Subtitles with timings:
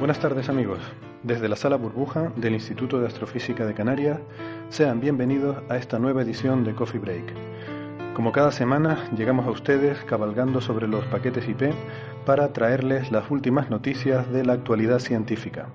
[0.00, 0.80] Buenas tardes amigos.
[1.22, 4.18] Desde la sala burbuja del Instituto de Astrofísica de Canarias,
[4.68, 7.32] sean bienvenidos a esta nueva edición de Coffee Break.
[8.14, 11.72] Como cada semana, llegamos a ustedes cabalgando sobre los paquetes IP
[12.26, 15.68] para traerles las últimas noticias de la actualidad científica.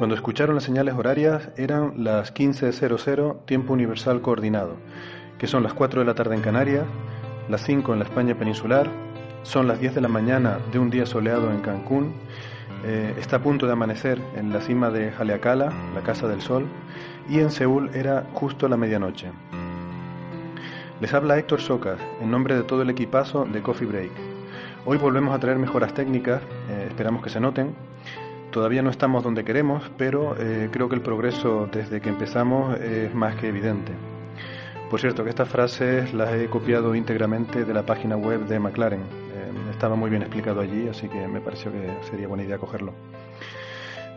[0.00, 4.76] Cuando escucharon las señales horarias eran las 15.00 tiempo universal coordinado,
[5.36, 6.86] que son las 4 de la tarde en Canarias,
[7.50, 8.88] las 5 en la España peninsular,
[9.42, 12.14] son las 10 de la mañana de un día soleado en Cancún
[12.86, 16.64] eh, está a punto de amanecer en la cima de Haleakala, la Casa del Sol,
[17.28, 19.30] y en Seúl era justo la medianoche.
[21.02, 24.12] Les habla Héctor Socas, en nombre de todo el equipazo de Coffee Break.
[24.86, 27.89] Hoy volvemos a traer mejoras técnicas, eh, esperamos que se noten.
[28.50, 33.14] Todavía no estamos donde queremos, pero eh, creo que el progreso desde que empezamos es
[33.14, 33.92] más que evidente.
[34.90, 39.02] Por cierto, que estas frases las he copiado íntegramente de la página web de McLaren,
[39.80, 42.92] estaba muy bien explicado allí, así que me pareció que sería buena idea cogerlo.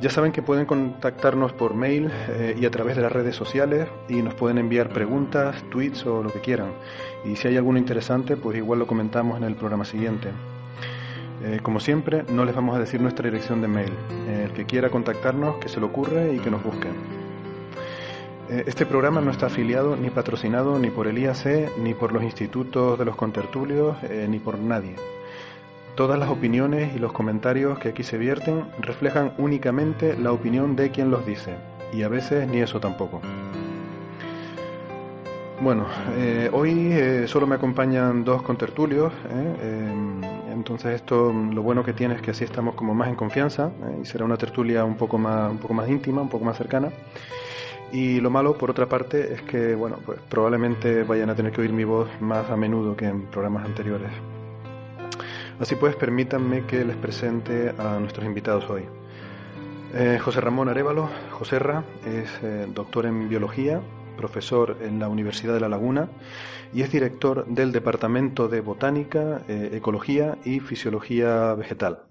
[0.01, 3.87] Ya saben que pueden contactarnos por mail eh, y a través de las redes sociales
[4.09, 6.73] y nos pueden enviar preguntas, tweets o lo que quieran.
[7.23, 10.31] Y si hay alguno interesante, pues igual lo comentamos en el programa siguiente.
[11.43, 13.93] Eh, como siempre, no les vamos a decir nuestra dirección de mail.
[14.27, 16.87] el que quiera contactarnos, que se lo ocurre y que nos busque.
[18.49, 22.23] Eh, este programa no está afiliado ni patrocinado ni por el IAC, ni por los
[22.23, 23.97] institutos de los contertulios,
[24.29, 24.95] ni por nadie.
[25.95, 30.91] Todas las opiniones y los comentarios que aquí se vierten reflejan únicamente la opinión de
[30.91, 31.55] quien los dice,
[31.93, 33.21] y a veces ni eso tampoco.
[35.61, 35.85] Bueno,
[36.17, 40.32] eh, hoy eh, solo me acompañan dos contertulios, ¿eh?
[40.53, 43.71] Entonces esto lo bueno que tiene es que así estamos como más en confianza
[44.01, 46.91] y será una tertulia un poco más un poco más íntima, un poco más cercana.
[47.91, 51.61] Y lo malo, por otra parte, es que bueno, pues probablemente vayan a tener que
[51.61, 54.09] oír mi voz más a menudo que en programas anteriores.
[55.59, 58.83] Así pues, permítanme que les presente a nuestros invitados hoy.
[59.93, 63.79] Eh, José Ramón Arevalo, Joserra, es eh, doctor en biología,
[64.15, 66.09] profesor en la Universidad de La Laguna
[66.73, 72.03] y es director del Departamento de Botánica, eh, Ecología y Fisiología Vegetal.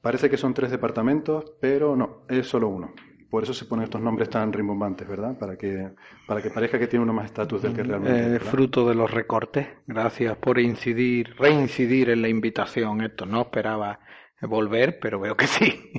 [0.00, 2.94] Parece que son tres departamentos, pero no, es solo uno.
[3.28, 5.36] Por eso se ponen estos nombres tan rimbombantes, ¿verdad?
[5.36, 5.90] Para que,
[6.26, 8.42] para que parezca que tiene uno más estatus del que mm, realmente es.
[8.42, 9.66] Fruto de los recortes.
[9.86, 13.00] Gracias por incidir, reincidir en la invitación.
[13.00, 13.98] Esto no esperaba
[14.42, 15.92] volver, pero veo que sí.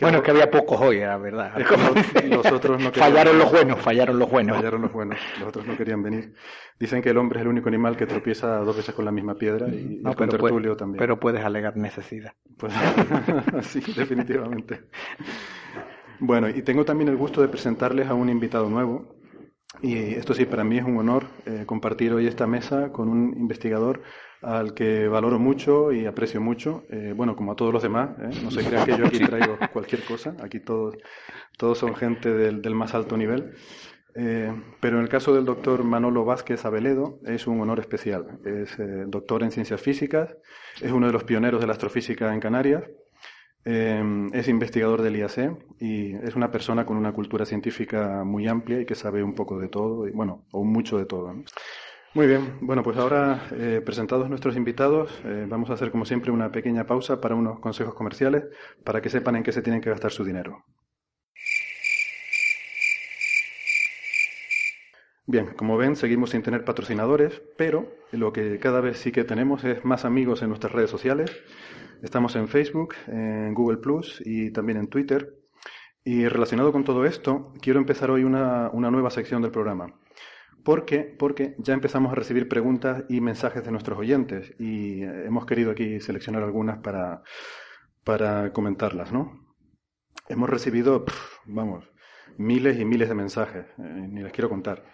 [0.00, 1.52] Bueno, es que había pocos hoy, la verdad.
[2.28, 4.56] los, otros no fallaron los buenos, fallaron los buenos.
[4.56, 6.34] Fallaron los buenos, los otros no querían venir.
[6.78, 9.34] Dicen que el hombre es el único animal que tropieza dos veces con la misma
[9.34, 10.98] piedra y, no, el pero, también.
[10.98, 12.32] Pero puedes alegar necesidad.
[12.56, 12.72] Pues
[13.62, 14.84] sí, definitivamente.
[16.18, 19.16] Bueno, y tengo también el gusto de presentarles a un invitado nuevo.
[19.82, 23.34] Y esto sí, para mí es un honor eh, compartir hoy esta mesa con un
[23.36, 24.02] investigador
[24.42, 28.40] al que valoro mucho y aprecio mucho, eh, bueno, como a todos los demás, ¿eh?
[28.42, 30.96] no se crean que yo aquí traigo cualquier cosa, aquí todos,
[31.58, 33.54] todos son gente del, del más alto nivel,
[34.14, 38.74] pero en el caso del doctor Manolo Vázquez Abeledo es un honor especial, es
[39.08, 40.34] doctor en ciencias físicas,
[40.80, 42.84] es uno de los pioneros de la astrofísica en Canarias,
[43.68, 48.80] Em, es investigador del IAC y es una persona con una cultura científica muy amplia
[48.80, 51.34] y que sabe un poco de todo, y bueno, o mucho de todo.
[52.14, 56.30] Muy bien, bueno, pues ahora eh, presentados nuestros invitados, eh, vamos a hacer como siempre
[56.30, 58.44] una pequeña pausa para unos consejos comerciales
[58.84, 60.64] para que sepan en qué se tienen que gastar su dinero.
[65.26, 69.64] Bien, como ven, seguimos sin tener patrocinadores, pero lo que cada vez sí que tenemos
[69.64, 71.32] es más amigos en nuestras redes sociales.
[72.02, 75.34] Estamos en Facebook, en Google Plus y también en Twitter.
[76.04, 79.98] Y relacionado con todo esto, quiero empezar hoy una, nueva sección del programa.
[80.64, 81.00] ¿Por qué?
[81.00, 86.00] Porque ya empezamos a recibir preguntas y mensajes de nuestros oyentes y hemos querido aquí
[86.00, 87.22] seleccionar algunas para,
[88.04, 89.46] para comentarlas, ¿no?
[90.28, 91.04] Hemos recibido,
[91.44, 91.88] vamos,
[92.36, 94.84] miles y miles de mensajes, eh, ni les quiero contar.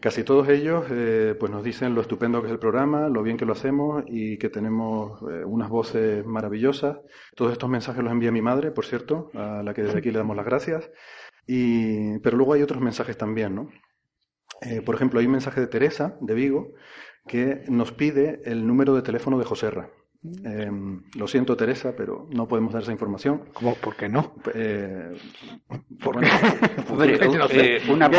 [0.00, 3.36] Casi todos ellos eh, pues nos dicen lo estupendo que es el programa, lo bien
[3.36, 6.98] que lo hacemos y que tenemos eh, unas voces maravillosas.
[7.34, 10.18] Todos estos mensajes los envía mi madre, por cierto, a la que desde aquí le
[10.18, 10.90] damos las gracias.
[11.46, 13.68] Y, pero luego hay otros mensajes también, ¿no?
[14.62, 16.74] Eh, por ejemplo, hay un mensaje de Teresa, de Vigo,
[17.26, 19.90] que nos pide el número de teléfono de Joserra.
[20.22, 20.70] Eh,
[21.14, 23.44] lo siento, Teresa, pero no podemos dar esa información.
[23.54, 23.74] ¿Cómo?
[23.76, 24.34] ¿Por qué no?
[24.52, 25.16] Eh,
[27.50, 28.10] eh, una,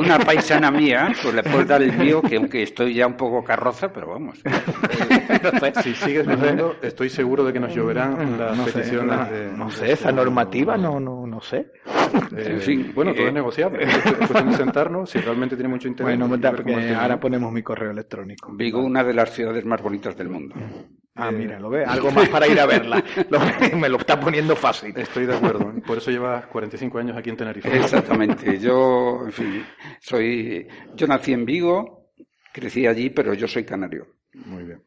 [0.00, 3.44] una, paisana mía, pues le puedo dar el mío, que aunque estoy ya un poco
[3.44, 4.42] carroza, pero vamos.
[5.84, 9.52] si sigues diciendo, estoy seguro de que nos lloverán las peticiones de.
[9.52, 11.70] No sé, esa normativa, no, no, no sé.
[12.36, 13.84] Eh, bueno, todo es negociable.
[13.84, 16.18] Es cuestión de sentarnos, si realmente tiene mucho interés.
[16.18, 18.52] Bueno, porque ahora ponemos mi correo electrónico.
[18.52, 20.56] Vigo, una de las ciudades más bonitas del mundo.
[21.16, 23.02] Ah, mira, lo ve, algo más para ir a verla.
[23.76, 24.92] me lo está poniendo fácil.
[24.96, 25.72] Estoy de acuerdo.
[25.86, 27.76] Por eso llevas 45 años aquí en Tenerife.
[27.76, 28.58] Exactamente.
[28.58, 29.64] Yo, en fin,
[30.00, 32.10] soy, yo nací en Vigo,
[32.52, 34.08] crecí allí, pero yo soy canario.
[34.46, 34.82] Muy bien.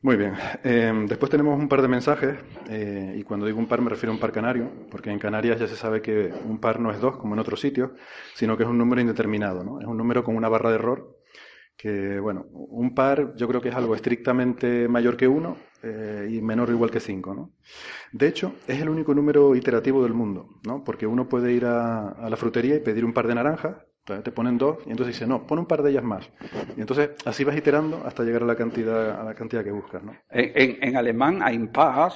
[0.00, 0.34] Muy bien.
[0.64, 2.38] Eh, después tenemos un par de mensajes,
[2.70, 5.58] eh, y cuando digo un par me refiero a un par canario, porque en Canarias
[5.58, 7.90] ya se sabe que un par no es dos, como en otros sitios,
[8.34, 9.80] sino que es un número indeterminado, ¿no?
[9.80, 11.15] Es un número con una barra de error
[11.76, 16.40] que, bueno, un par yo creo que es algo estrictamente mayor que uno eh, y
[16.40, 17.52] menor o igual que cinco, ¿no?
[18.12, 20.82] De hecho, es el único número iterativo del mundo, ¿no?
[20.82, 24.56] Porque uno puede ir a, la frutería y pedir un par de naranjas, te ponen
[24.56, 26.30] dos y entonces dice, no, pon un par de ellas más.
[26.76, 30.02] Y entonces así vas iterando hasta llegar a la cantidad, a la cantidad que buscas,
[30.02, 30.14] ¿no?
[30.30, 32.12] En, en, alemán, ein Paar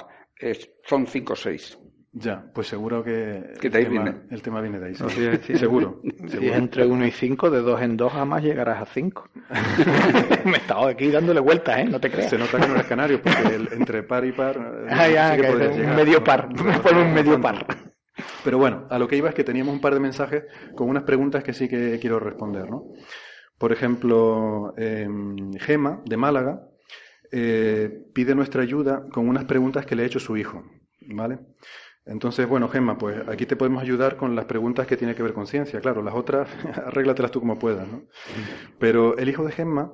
[0.85, 1.77] son cinco o seis.
[2.13, 4.95] Ya, pues seguro que el, tema, el, tema, viene de ahí.
[4.95, 5.57] Sí.
[5.57, 6.01] seguro.
[6.27, 9.29] Si es entre 1 y 5, de 2 en 2 jamás llegarás a 5.
[10.45, 11.85] Me he estado aquí dándole vueltas, ¿eh?
[11.85, 12.29] No te creas.
[12.29, 14.59] Se nota que no eres canario, porque el, entre par y par.
[14.89, 16.49] Ah, ya, que es un medio par.
[16.61, 17.65] Me pone un medio par.
[18.43, 20.43] Pero bueno, a lo que iba es que teníamos un par de mensajes
[20.75, 22.83] con unas preguntas que sí que quiero responder, ¿no?
[23.57, 25.07] Por ejemplo, eh,
[25.59, 26.61] Gema, de Málaga,
[27.31, 30.63] eh, pide nuestra ayuda con unas preguntas que le ha hecho su hijo,
[31.07, 31.39] ¿vale?
[32.05, 35.33] Entonces, bueno, Gemma, pues aquí te podemos ayudar con las preguntas que tienen que ver
[35.33, 35.79] con ciencia.
[35.81, 36.49] Claro, las otras,
[36.85, 38.03] arréglatelas tú como puedas, ¿no?
[38.79, 39.91] Pero el hijo de Gemma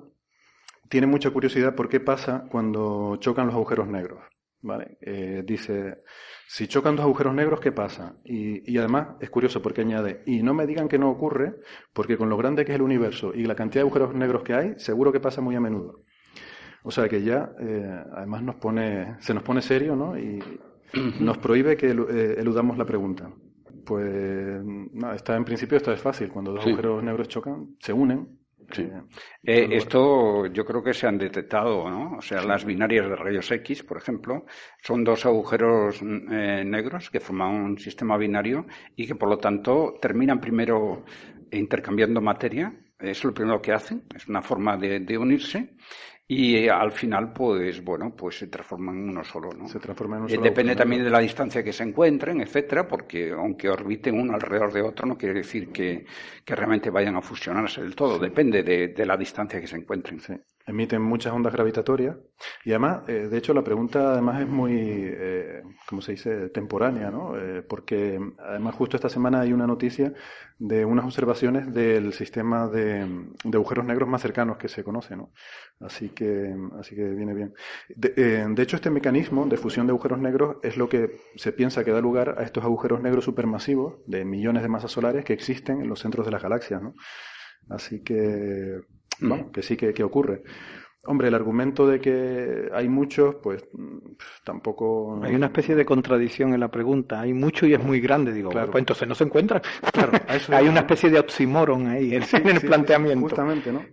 [0.90, 4.24] tiene mucha curiosidad por qué pasa cuando chocan los agujeros negros,
[4.62, 4.98] ¿vale?
[5.02, 6.04] Eh, dice,
[6.48, 8.16] si chocan dos agujeros negros, ¿qué pasa?
[8.24, 11.56] Y, y, además es curioso porque añade, y no me digan que no ocurre,
[11.92, 14.54] porque con lo grande que es el universo y la cantidad de agujeros negros que
[14.54, 16.04] hay, seguro que pasa muy a menudo.
[16.84, 20.18] O sea que ya, eh, además nos pone, se nos pone serio, ¿no?
[20.18, 20.40] Y,
[21.20, 23.30] nos prohíbe que eh, eludamos la pregunta.
[23.86, 26.30] Pues no, está en principio esto es fácil.
[26.30, 28.40] Cuando dos agujeros negros chocan, se unen.
[28.78, 28.92] Eh,
[29.44, 32.18] eh, esto yo creo que se han detectado, ¿no?
[32.18, 34.46] O sea, las binarias de rayos X, por ejemplo,
[34.82, 40.42] son dos agujeros negros que forman un sistema binario y que por lo tanto terminan
[40.42, 41.06] primero
[41.52, 42.74] intercambiando materia.
[43.00, 45.76] Es lo primero que hacen, es una forma de unirse
[46.30, 49.68] y al final, pues bueno, pues se transforma en uno solo, ¿no?
[49.68, 50.44] Se transforma en uno eh, solo.
[50.44, 54.82] Depende también de la distancia que se encuentren, etcétera, porque aunque orbiten uno alrededor de
[54.82, 56.06] otro, no quiere decir que,
[56.44, 58.20] que realmente vayan a fusionarse del todo.
[58.20, 60.20] Depende de, de, la distancia que se encuentren.
[60.20, 60.34] Sí
[60.68, 62.18] emiten muchas ondas gravitatorias
[62.66, 67.10] y además, eh, de hecho, la pregunta además es muy, eh, ¿cómo se dice?, temporánea,
[67.10, 67.38] ¿no?
[67.38, 70.14] Eh, porque además justo esta semana hay una noticia
[70.60, 73.08] de unas observaciones del sistema de,
[73.54, 75.32] agujeros negros más cercanos que se conoce, ¿no?
[75.80, 77.54] Así que, así que viene bien.
[77.96, 81.54] De, eh, de, hecho, este mecanismo de fusión de agujeros negros es lo que se
[81.54, 85.34] piensa que da lugar a estos agujeros negros supermasivos de millones de masas solares que
[85.34, 86.94] existen en los centros de las galaxias, ¿no?
[87.70, 88.82] Así que
[89.20, 90.44] bueno, que sí que, ocurre.
[91.04, 93.66] Hombre, el argumento de que hay muchos, pues
[94.44, 95.22] tampoco.
[95.24, 97.22] Hay una especie de contradicción en la pregunta.
[97.22, 98.34] Hay mucho y es muy grande.
[98.34, 98.72] Digo, claro.
[98.72, 99.62] pues entonces no se encuentran.
[99.94, 100.12] Claro,
[100.50, 103.22] hay una especie de oxímoron ahí en, el planteamiento.
[103.22, 103.86] Justamente, ¿no?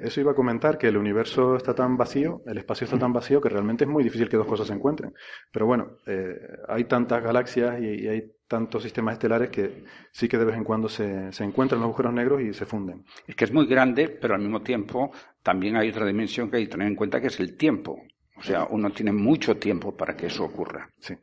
[0.00, 3.40] Eso iba a comentar, que el universo está tan vacío, el espacio está tan vacío,
[3.40, 5.14] que realmente es muy difícil que dos cosas se encuentren.
[5.52, 6.36] Pero bueno, eh,
[6.68, 10.64] hay tantas galaxias y, y hay tantos sistemas estelares que sí que de vez en
[10.64, 13.04] cuando se, se, encuentran los agujeros negros y se funden.
[13.26, 16.64] Es que es muy grande, pero al mismo tiempo también hay otra dimensión que hay
[16.64, 18.02] que tener en cuenta que es el tiempo.
[18.36, 20.90] O sea, uno tiene mucho tiempo para que eso ocurra.
[20.98, 21.14] Sí.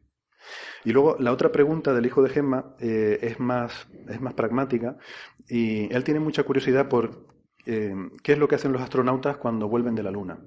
[0.86, 4.98] Y luego la otra pregunta del hijo de Gemma eh, es, más, es más pragmática
[5.48, 7.26] y él tiene mucha curiosidad por
[7.68, 10.40] eh, qué es lo que hacen los astronautas cuando vuelven de la Luna.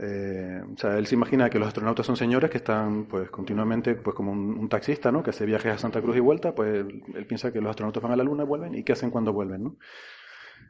[0.00, 3.96] Eh, o sea, él se imagina que los astronautas son señores que están, pues, continuamente,
[3.96, 5.22] pues, como un, taxista, ¿no?
[5.22, 8.12] Que hace viajes a Santa Cruz y vuelta, pues, él, piensa que los astronautas van
[8.12, 9.76] a la Luna vuelven, ¿y qué hacen cuando vuelven, no?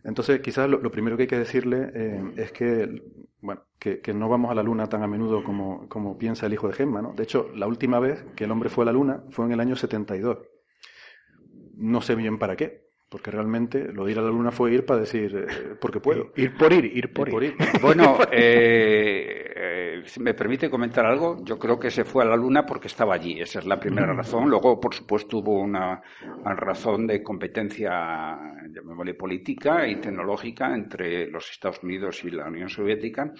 [0.04, 3.02] Entonces, quizás lo, primero que hay que decirle eh, es que,
[3.40, 6.68] bueno, que, no vamos a la Luna tan a menudo como, como piensa el hijo
[6.68, 7.12] de Gemma, ¿no?
[7.12, 9.60] De hecho, la última vez que el hombre fue a la Luna fue en el
[9.60, 10.38] año 72.
[11.76, 14.84] No sé bien para qué, porque realmente lo de ir a la luna fue ir
[14.84, 16.32] para decir, eh, porque puedo.
[16.36, 17.54] Ir por ir, ir por ir.
[17.80, 22.36] Bueno, eh, eh, si me permite comentar algo, yo creo que se fue a la
[22.36, 24.16] luna porque estaba allí, esa es la primera mm.
[24.16, 24.50] razón.
[24.50, 26.02] Luego, por supuesto, hubo una,
[26.44, 28.38] razón de competencia,
[28.70, 33.32] llamémosle política y tecnológica entre los Estados Unidos y la Unión Soviética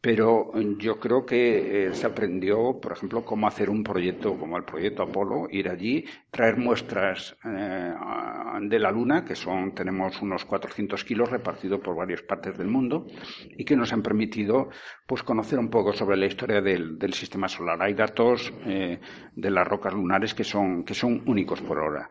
[0.00, 4.62] pero yo creo que eh, se aprendió, por ejemplo, cómo hacer un proyecto como el
[4.62, 7.94] proyecto Apolo, ir allí, traer muestras eh,
[8.62, 13.06] de la Luna, que son, tenemos unos 400 kilos repartidos por varias partes del mundo,
[13.56, 14.68] y que nos han permitido,
[15.04, 17.82] pues, conocer un poco sobre la historia del, sistema solar.
[17.82, 19.00] Hay datos eh,
[19.34, 22.08] de las rocas lunares que son, que son únicos por ahora.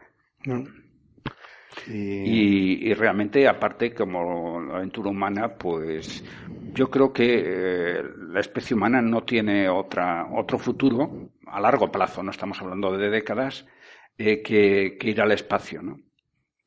[1.86, 2.94] Y...
[2.94, 6.24] realmente, aparte, como la aventura humana, pues
[6.74, 12.24] yo creo que eh, la especie humana no tiene otra, otro futuro a largo plazo,
[12.24, 13.66] no estamos hablando de décadas,
[14.18, 15.82] eh, que, ir al espacio.
[15.82, 16.00] ¿no?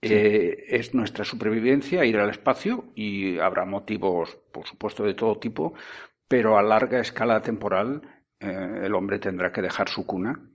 [0.00, 5.75] Eh, es nuestra supervivencia ir al espacio y habrá motivos, por supuesto, de todo tipo,
[6.29, 8.02] pero a larga escala temporal
[8.38, 10.50] el hombre tendrá que dejar su cuna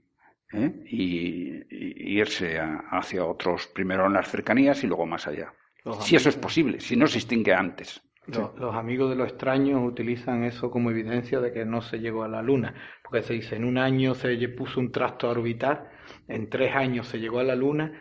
[0.56, 0.72] ¿eh?
[0.86, 5.52] y, irse hacia otros, primero en las cercanías y luego más allá.
[6.00, 8.02] si eso es posible, si no se extingue antes.
[8.26, 12.28] Los, amigos de los extraños utilizan eso como evidencia de que no se llegó a
[12.28, 15.90] la Luna, porque se dice en un año se puso un trasto a orbitar,
[16.26, 17.92] en tres años se llegó a la Luna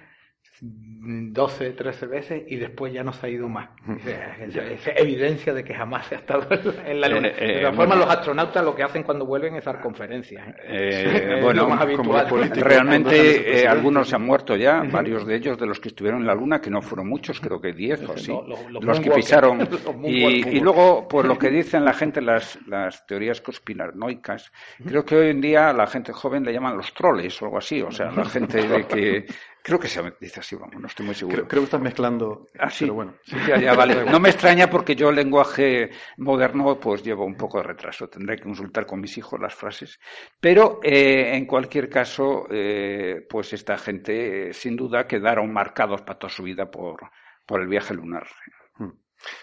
[0.62, 3.70] 12, 13 veces y después ya no se ha ido más.
[4.06, 6.48] Es, evidencia de que jamás se ha estado
[6.86, 7.30] en la Luna.
[7.30, 10.48] Eh, de todas formas, los astronautas lo que hacen cuando vuelven es dar conferencias.
[10.48, 10.56] ¿eh?
[10.68, 12.28] Eh, bueno, más habitual.
[12.56, 16.36] realmente algunos se han muerto ya, varios de ellos de los que estuvieron en la
[16.36, 18.34] Luna, que no fueron muchos, creo que 10 o así,
[18.70, 19.68] los, que pisaron.
[20.04, 24.52] y, luego, pues lo que dicen la gente, las, las teorías conspiranoicas,
[24.86, 27.82] creo que hoy en día la gente joven le llaman los troles o algo así,
[27.82, 29.26] o sea, la gente de que
[29.66, 31.48] Creo que se dice así, vamos, no estoy muy seguro.
[31.48, 32.50] Creo, que estás mezclando.
[32.60, 32.84] Ah, sí.
[32.84, 33.16] Pero bueno.
[33.60, 34.06] ya, vale.
[34.12, 38.08] No me extraña porque yo, el lenguaje moderno, pues llevo un poco de retraso.
[38.08, 40.00] Tendré que consultar con mis hijos las frases.
[40.40, 46.20] Pero, eh, en cualquier caso, eh, pues esta gente, eh, sin duda, quedaron marcados para
[46.20, 47.10] toda su vida por,
[47.44, 48.28] por el viaje lunar.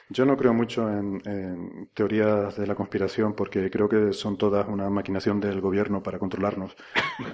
[0.08, 4.90] Yo no creo mucho en, teorías de la conspiración porque creo que son todas una
[4.90, 6.76] maquinación del gobierno para controlarnos.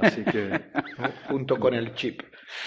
[0.01, 0.61] Así que
[1.29, 2.23] junto con el chip,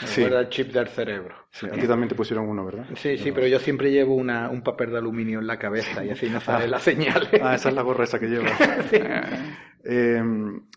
[0.06, 0.24] sí.
[0.24, 1.36] el chip del cerebro.
[1.52, 2.86] Sí, aquí también te pusieron uno, ¿verdad?
[2.96, 6.10] Sí, sí, pero yo siempre llevo una, un papel de aluminio en la cabeza y
[6.10, 7.30] así no sale la señal.
[7.42, 8.46] Ah, esa es la gorra esa que llevo.
[8.92, 8.98] sí.
[9.84, 10.22] Eh,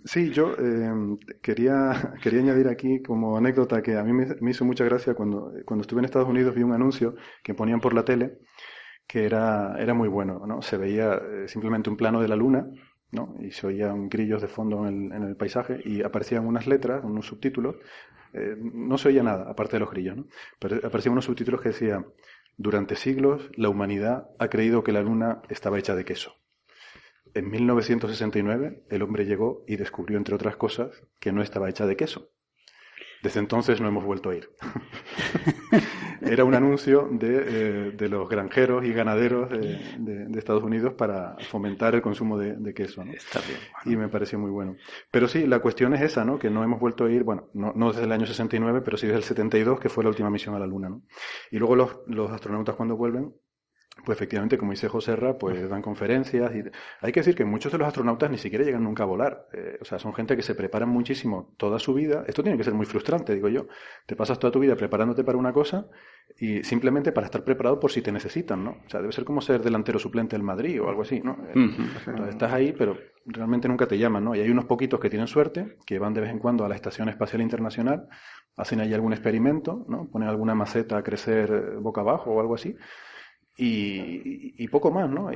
[0.05, 4.65] sí, yo eh, quería, quería añadir aquí como anécdota que a mí me, me hizo
[4.65, 8.05] mucha gracia cuando, cuando estuve en Estados Unidos vi un anuncio que ponían por la
[8.05, 8.39] tele
[9.07, 10.63] que era, era muy bueno, ¿no?
[10.63, 12.67] Se veía eh, simplemente un plano de la luna,
[13.13, 13.37] ¿no?
[13.41, 17.05] Y se oían grillos de fondo en el, en el paisaje y aparecían unas letras,
[17.05, 17.77] unos subtítulos.
[18.33, 20.27] Eh, no se oía nada, aparte de los grillos, ¿no?
[20.59, 22.07] Pero aparecían unos subtítulos que decían,
[22.57, 26.35] durante siglos la humanidad ha creído que la luna estaba hecha de queso.
[27.35, 31.97] En 1969 el hombre llegó y descubrió, entre otras cosas, que no estaba hecha de
[31.97, 32.31] queso.
[33.25, 34.51] Desde entonces no hemos vuelto a ir.
[36.21, 41.35] Era un anuncio de, eh, de, los granjeros y ganaderos de, de, Estados Unidos para
[41.49, 43.03] fomentar el consumo de, queso.
[43.03, 43.13] ¿no?
[43.13, 43.59] Está bien.
[43.87, 44.77] Y me pareció muy bueno.
[45.11, 46.39] Pero sí, la cuestión es esa, ¿no?
[46.39, 49.07] Que no hemos vuelto a ir, bueno, no, no desde el año 69, pero sí
[49.07, 50.91] desde el 72, que fue la última misión a la Luna.
[50.91, 51.03] ¿no?
[51.51, 53.33] Y luego los, los astronautas cuando vuelven
[54.05, 56.63] pues efectivamente, como dice José Ra, pues dan conferencias y
[57.01, 59.47] hay que decir que muchos de los astronautas ni siquiera llegan nunca a volar.
[59.53, 62.25] Eh, o sea, son gente que se preparan muchísimo toda su vida.
[62.27, 63.67] Esto tiene que ser muy frustrante, digo yo.
[64.07, 65.87] Te pasas toda tu vida preparándote para una cosa
[66.39, 68.71] y simplemente para estar preparado por si te necesitan, ¿no?
[68.87, 71.39] O sea, debe ser como ser delantero suplente del Madrid o algo así, ¿no?
[71.55, 74.35] Entonces, estás ahí, pero realmente nunca te llaman, ¿no?
[74.35, 76.75] Y hay unos poquitos que tienen suerte, que van de vez en cuando a la
[76.75, 78.09] Estación Espacial Internacional,
[78.57, 80.09] hacen ahí algún experimento, ¿no?
[80.11, 82.77] Ponen alguna maceta a crecer eh, boca abajo o algo así
[83.57, 85.31] y, poco más, ¿no?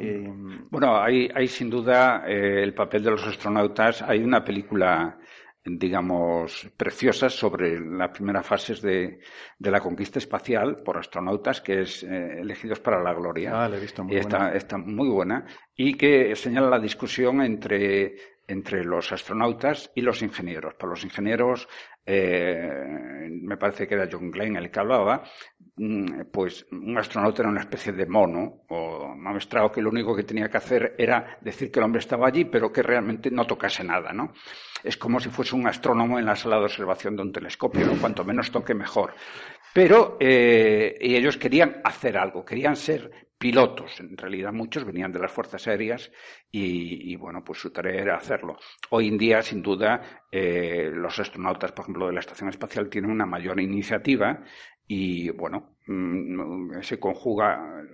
[0.70, 4.02] Bueno, hay, hay sin duda eh, el papel de los astronautas.
[4.02, 5.16] Hay una película,
[5.64, 9.20] digamos, preciosa sobre las primeras fases de,
[9.58, 13.64] de la conquista espacial por astronautas, que es eh, Elegidos para la Gloria.
[13.64, 15.46] Ah, la he visto muy y está, está muy buena.
[15.76, 18.16] Y que señala la discusión entre
[18.48, 20.74] entre los astronautas y los ingenieros.
[20.74, 21.68] Para los ingenieros,
[22.04, 25.22] eh, me parece que era John Glenn el que hablaba,
[25.76, 30.22] mm, pues un astronauta era una especie de mono o maestrado que lo único que
[30.22, 33.84] tenía que hacer era decir que el hombre estaba allí, pero que realmente no tocase
[33.84, 34.32] nada, ¿no?
[34.82, 38.24] Es como si fuese un astrónomo en la sala de observación de un telescopio, cuanto
[38.24, 39.12] menos toque mejor.
[39.74, 44.00] Pero eh, y ellos querían hacer algo, querían ser pilotos.
[44.00, 46.10] En realidad muchos venían de las fuerzas aéreas
[46.50, 48.56] y, bueno, pues su tarea era hacerlo.
[48.90, 53.10] Hoy en día, sin duda, eh, los astronautas, por ejemplo, de la Estación Espacial tienen
[53.10, 54.42] una mayor iniciativa
[54.86, 57.84] y bueno, mm, se conjuga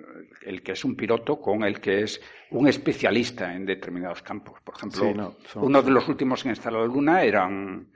[0.43, 2.21] el que es un piloto con el que es
[2.51, 4.61] un especialista en determinados campos.
[4.63, 7.93] Por ejemplo, uno de los últimos en estar en la Luna era un,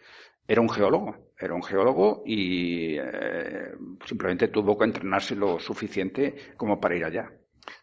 [0.46, 1.27] era un geólogo.
[1.40, 3.72] Era un geólogo y eh,
[4.04, 7.32] simplemente tuvo que entrenarse lo suficiente como para ir allá.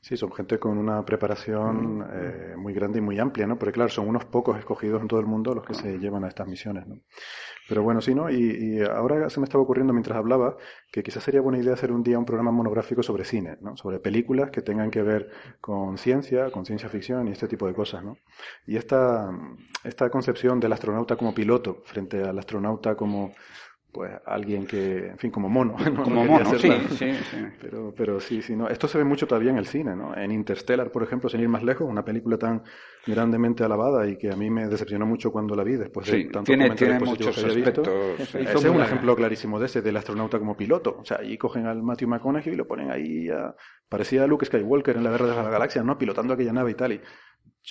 [0.01, 2.05] Sí, son gente con una preparación mm.
[2.13, 3.57] eh, muy grande y muy amplia, ¿no?
[3.57, 6.27] Porque claro, son unos pocos escogidos en todo el mundo los que se llevan a
[6.27, 6.99] estas misiones, ¿no?
[7.67, 8.29] Pero bueno, sí, ¿no?
[8.29, 10.57] Y, ahora se me estaba ocurriendo mientras hablaba
[10.91, 13.75] que quizás sería buena idea hacer un día un programa monográfico sobre cine, ¿no?
[13.75, 17.73] Sobre películas que tengan que ver con ciencia, con ciencia ficción y este tipo de
[17.73, 18.17] cosas, ¿no?
[18.67, 19.31] Y esta,
[19.83, 23.33] esta concepción del astronauta como piloto frente al astronauta como
[23.95, 25.77] pues alguien que, en fin, como mono.
[26.03, 28.67] Como mono, sí, sí, sí, Pero, pero sí, sí, no.
[28.67, 30.13] Esto se ve mucho todavía en el cine, ¿no?
[30.17, 32.61] En Interstellar, por ejemplo, sin ir más lejos, una película tan
[33.07, 36.43] grandemente alabada y que a mí me decepcionó mucho cuando la vi, después de tantos
[36.43, 37.87] tiene, tiene muchos que aspectos.
[38.19, 40.97] Ese es un ejemplo clarísimo de ese, del astronauta como piloto.
[40.99, 43.55] O sea, ahí cogen al Matthew McConaughey y lo ponen ahí a...
[43.87, 45.97] Parecía a Luke Skywalker en la Guerra de las Galaxias, ¿no?
[45.97, 46.91] Pilotando aquella nave y tal.
[46.91, 47.01] Y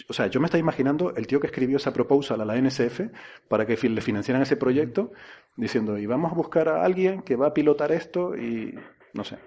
[0.08, 3.00] o sea, yo me estoy imaginando el tío que escribió esa proposal a la NSF
[3.48, 5.12] para que le financiaran ese proyecto,
[5.56, 8.74] diciendo, y vamos a buscar a alguien que va a pilotar esto y
[9.12, 9.38] no sé.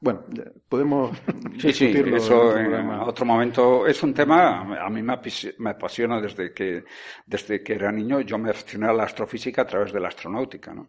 [0.00, 0.24] Bueno,
[0.68, 1.16] podemos.
[1.58, 4.84] Sí, sí, eso en otro momento es un tema.
[4.84, 6.84] A mí me apasiona desde que,
[7.24, 8.20] desde que era niño.
[8.20, 10.88] Yo me aficioné a la astrofísica a través de la astronáutica, ¿no?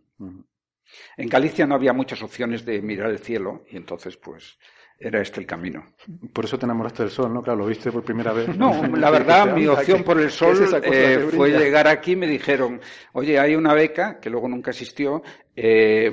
[1.16, 4.58] En Galicia no había muchas opciones de mirar el cielo y entonces, pues,
[5.04, 5.84] era este el camino.
[6.32, 7.42] Por eso te enamoraste del sol, ¿no?
[7.42, 8.56] Claro, lo viste por primera vez.
[8.58, 12.80] No, la verdad, mi opción por el sol eh, fue llegar aquí y me dijeron,
[13.14, 15.22] oye, hay una beca, que luego nunca existió,
[15.56, 16.12] eh,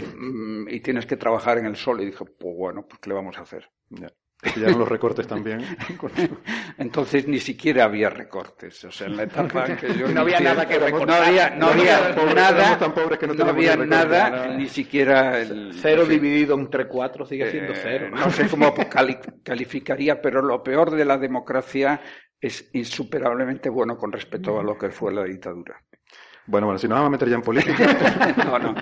[0.68, 2.00] y tienes que trabajar en el sol.
[2.00, 3.70] Y dije, pues bueno, pues ¿qué le vamos a hacer?
[3.90, 4.08] ya
[4.56, 5.64] los recortes también.
[6.78, 8.84] Entonces ni siquiera había recortes.
[8.84, 11.08] O sea, en la etapa en que yo no había nada que recortar.
[11.08, 17.26] No había, no había nada, no, había nada, ni siquiera el, cero dividido entre cuatro
[17.26, 18.10] sigue siendo eh, cero.
[18.10, 18.74] No sé cómo
[19.42, 22.00] calificaría, pero lo peor de la democracia
[22.40, 25.82] es insuperablemente bueno con respecto a lo que fue la dictadura.
[26.50, 28.34] Bueno, bueno, si nos vamos a meter ya en política.
[28.44, 28.74] no, no.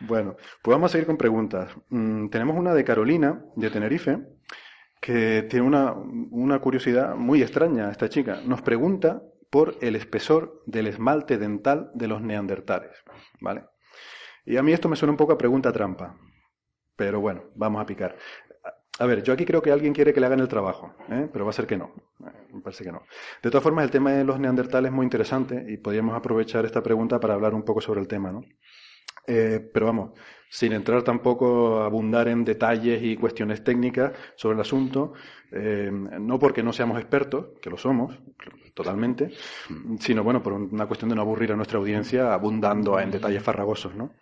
[0.00, 1.72] Bueno, pues vamos a seguir con preguntas.
[1.90, 4.18] Mm, tenemos una de Carolina, de Tenerife,
[5.00, 8.40] que tiene una, una curiosidad muy extraña, esta chica.
[8.44, 12.90] Nos pregunta por el espesor del esmalte dental de los neandertales.
[13.40, 13.66] ¿Vale?
[14.44, 16.16] Y a mí esto me suena un poco a pregunta trampa.
[16.96, 18.16] Pero bueno, vamos a picar.
[18.98, 21.28] A ver, yo aquí creo que alguien quiere que le hagan el trabajo, ¿eh?
[21.32, 21.92] pero va a ser que no.
[22.20, 23.02] Eh, me parece que no.
[23.42, 26.82] De todas formas, el tema de los neandertales es muy interesante y podríamos aprovechar esta
[26.82, 28.42] pregunta para hablar un poco sobre el tema, ¿no?
[29.26, 34.62] Eh, pero vamos, sin entrar tampoco a abundar en detalles y cuestiones técnicas sobre el
[34.62, 35.12] asunto,
[35.50, 38.18] no porque no seamos expertos, que lo somos,
[38.72, 39.30] totalmente,
[39.98, 43.94] sino bueno, por una cuestión de no aburrir a nuestra audiencia abundando en detalles farragosos,
[43.94, 44.14] ¿no?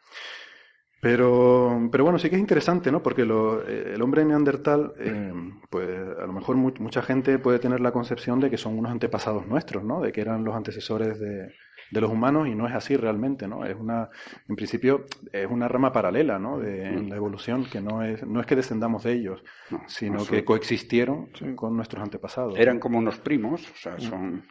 [1.07, 3.01] Pero, pero bueno, sí que es interesante, ¿no?
[3.01, 5.33] Porque lo, eh, el hombre neandertal, eh,
[5.71, 9.47] pues a lo mejor mucha gente puede tener la concepción de que son unos antepasados
[9.47, 10.01] nuestros, ¿no?
[10.01, 11.55] De que eran los antecesores de,
[11.92, 13.64] de los humanos y no es así realmente, ¿no?
[13.64, 14.11] Es una,
[14.49, 16.59] en principio, es una rama paralela, ¿no?
[16.59, 19.45] De, en la evolución, que no es, no es que descendamos de ellos,
[19.87, 22.59] sino que coexistieron con nuestros antepasados.
[22.59, 24.42] Eran como unos primos, o sea, son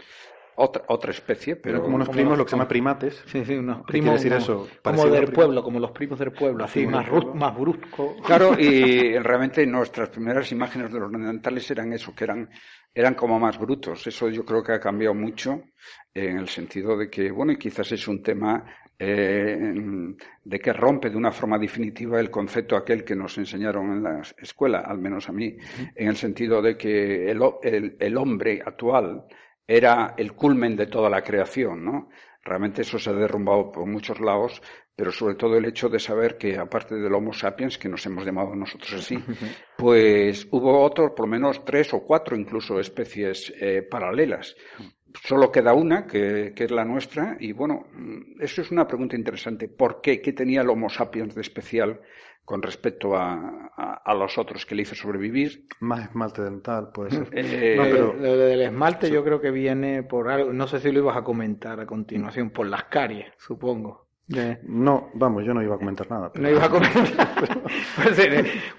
[0.55, 1.81] otra, otra especie, pero...
[1.81, 3.23] como unos primos, lo que se llama primates.
[3.25, 4.15] Sí, sí, unos primos.
[4.15, 4.67] decir eso?
[4.81, 8.15] Como del pueblo, como los primos del pueblo, así, más, más brusco.
[8.25, 12.49] Claro, y realmente nuestras primeras imágenes de los neandertales eran eso, que eran,
[12.93, 14.07] eran como más brutos.
[14.07, 15.63] Eso yo creo que ha cambiado mucho
[16.13, 18.65] en el sentido de que, bueno, y quizás es un tema
[18.97, 19.73] eh,
[20.43, 24.21] de que rompe de una forma definitiva el concepto aquel que nos enseñaron en la
[24.37, 25.57] escuela, al menos a mí,
[25.95, 29.25] en el sentido de que el, el, el hombre actual
[29.67, 32.09] era el culmen de toda la creación, ¿no?
[32.43, 34.61] Realmente eso se ha derrumbado por muchos lados,
[34.95, 38.23] pero sobre todo el hecho de saber que, aparte del Homo sapiens, que nos hemos
[38.23, 39.17] llamado nosotros así,
[39.77, 44.55] pues hubo otros, por lo menos tres o cuatro incluso especies eh, paralelas.
[45.23, 47.87] Solo queda una, que, que, es la nuestra, y bueno,
[48.39, 49.67] eso es una pregunta interesante.
[49.67, 50.21] ¿Por qué?
[50.21, 52.01] ¿Qué tenía el Homo sapiens de especial
[52.45, 53.71] con respecto a,
[54.05, 55.65] a, los otros que le hizo sobrevivir.
[55.79, 57.27] Más esmalte dental, puede ser.
[57.33, 58.13] Eh, no, pero...
[58.13, 61.23] Lo del esmalte yo creo que viene por algo, no sé si lo ibas a
[61.23, 64.04] comentar a continuación, por las caries, supongo.
[64.27, 66.31] No, vamos, yo no iba a comentar nada.
[66.33, 67.33] No iba a comentar.
[67.95, 68.19] pues,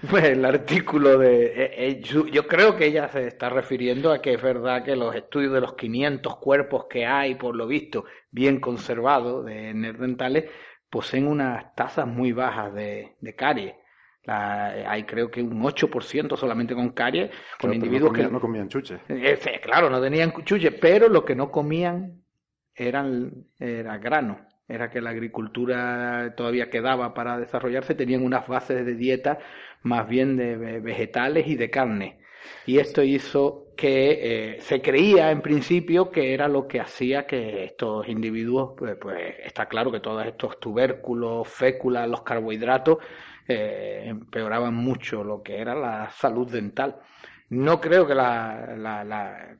[0.09, 1.45] pues, el artículo de.
[1.45, 5.15] Eh, eh, yo creo que ella se está refiriendo a que es verdad que los
[5.15, 10.45] estudios de los 500 cuerpos que hay, por lo visto, bien conservados de dentales,
[10.89, 13.73] poseen unas tasas muy bajas de, de caries.
[14.25, 18.99] hay creo que un 8% solamente con caries, con individuos que no comían chuches.
[19.61, 22.21] claro, no tenían chuches, pero lo que no comían
[22.75, 24.45] eran era grano.
[24.67, 29.39] Era que la agricultura todavía quedaba para desarrollarse, tenían unas bases de dieta
[29.83, 32.19] más bien de vegetales y de carne.
[32.65, 37.63] Y esto hizo que eh, se creía en principio que era lo que hacía que
[37.63, 42.97] estos individuos, pues, pues está claro que todos estos tubérculos, féculas, los carbohidratos,
[43.47, 46.97] eh, empeoraban mucho lo que era la salud dental.
[47.49, 49.57] No creo que la, la, eh,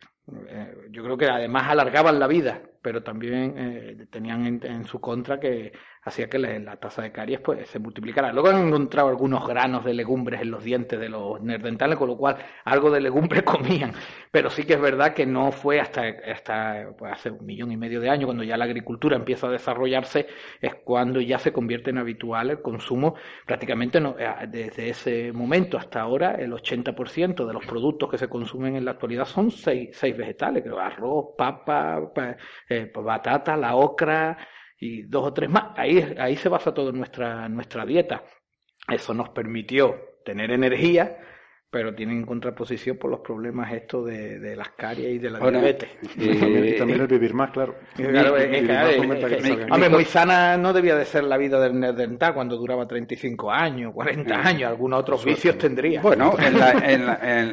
[0.89, 5.71] yo creo que además alargaban la vida, pero también eh, tenían en, su contra que
[6.07, 8.31] hacía que la, tasa de caries pues se multiplicara.
[8.31, 12.17] Luego han encontrado algunos granos de legumbres en los dientes de los nerdentales, con lo
[12.17, 13.93] cual algo de legumbre comían.
[14.31, 17.77] Pero sí que es verdad que no fue hasta, hasta pues, hace un millón y
[17.77, 20.27] medio de años, cuando ya la agricultura empieza a desarrollarse,
[20.61, 23.15] es cuando ya se convierte en habitual el consumo.
[23.45, 28.27] Prácticamente no, eh, desde ese momento hasta ahora, el 80% de los productos que se
[28.27, 32.11] consumen en la actualidad son seis, seis vegetales, arroz, papa,
[32.69, 34.37] eh, pues, batata, la ocra,
[34.79, 35.77] y dos o tres más.
[35.77, 38.23] Ahí, ahí se basa toda nuestra, nuestra dieta.
[38.87, 41.17] Eso nos permitió tener energía
[41.69, 45.89] pero tienen contraposición por los problemas estos de, de las caries y de la diabetes.
[46.15, 47.75] Y, también, el vivir más, claro.
[47.95, 48.35] claro
[49.69, 53.93] hombre, muy sana no debía de ser la vida del dental cuando duraba 35 años,
[53.93, 56.01] 40 años, algunos otros vicios tendría.
[56.01, 57.09] Bueno, en,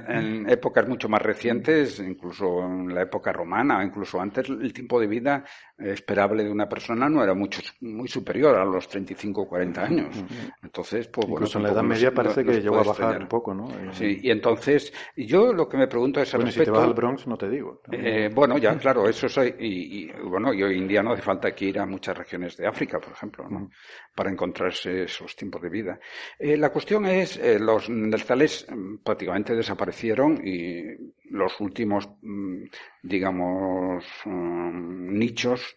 [0.08, 5.08] en, épocas mucho más recientes, incluso en la época romana, incluso antes, el tiempo de
[5.08, 5.44] vida
[5.78, 10.16] esperable de una persona no era mucho muy superior a los 35 o 40 años.
[10.62, 11.44] Entonces, pues bueno.
[11.44, 13.68] Incluso en la Edad Media parece que llegó a bajar un poco, ¿no?
[14.00, 17.37] y entonces, yo lo que me pregunto es bueno, si te vas al Bronx, no
[17.37, 17.82] te digo.
[17.90, 19.54] Eh, bueno, ya, claro, eso soy.
[19.58, 22.66] Y, bueno, y hoy en día no hace falta que ir a muchas regiones de
[22.66, 23.70] África, por ejemplo, ¿no?
[24.14, 25.98] para encontrarse esos tiempos de vida.
[26.38, 30.82] Eh, la cuestión es, eh, los neandertales mm, prácticamente desaparecieron y
[31.30, 32.64] los últimos, mm,
[33.02, 35.76] digamos, mm, nichos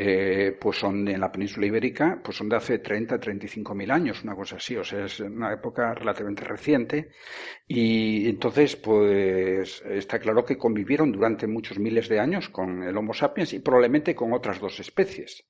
[0.00, 4.22] eh, pues son en la península ibérica, pues son de hace 30, 35 mil años,
[4.22, 7.10] una cosa así, o sea, es una época relativamente reciente
[7.66, 13.12] y entonces pues está claro que convivieron durante muchos miles de años con el Homo
[13.12, 15.44] sapiens y probablemente con otras dos especies.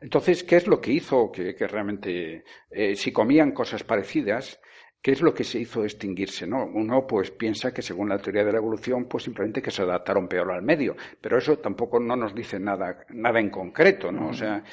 [0.00, 4.60] Entonces, ¿qué es lo que hizo que, realmente, eh, si comían cosas parecidas,
[5.04, 6.46] ¿Qué es lo que se hizo extinguirse?
[6.46, 6.64] ¿no?
[6.64, 10.26] Uno pues piensa que según la teoría de la evolución, pues simplemente que se adaptaron
[10.26, 14.28] peor al medio, pero eso tampoco no nos dice nada, nada en concreto, ¿no?
[14.28, 14.64] O sea,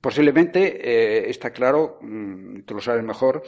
[0.00, 3.42] posiblemente eh, está claro, mm, tú lo sabes mejor,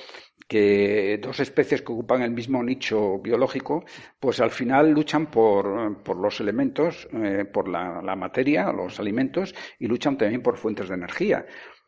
[0.46, 3.86] que dos especies que ocupan el mismo nicho biológico,
[4.20, 9.54] pues al final luchan por, por los elementos, eh, por la, la materia, los alimentos,
[9.78, 11.46] y luchan también por fuentes de energía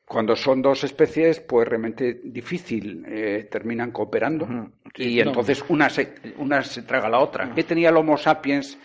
[0.09, 4.49] cuando son dos especies, pues realmente difícil eh, terminan cooperando
[4.95, 7.53] y entonces una se, una se traga a la otra.
[7.55, 8.79] ¿Qué tenía el Homo sapiens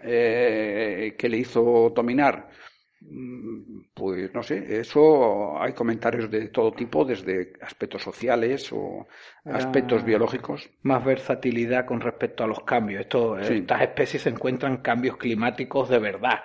[0.00, 2.48] eh, que le hizo dominar?
[3.00, 9.08] Mm, pues no sé, eso hay comentarios de todo tipo, desde aspectos sociales o
[9.46, 10.70] aspectos biológicos.
[10.82, 13.00] Más versatilidad con respecto a los cambios.
[13.00, 16.44] Esto, Estas especies se encuentran cambios climáticos de verdad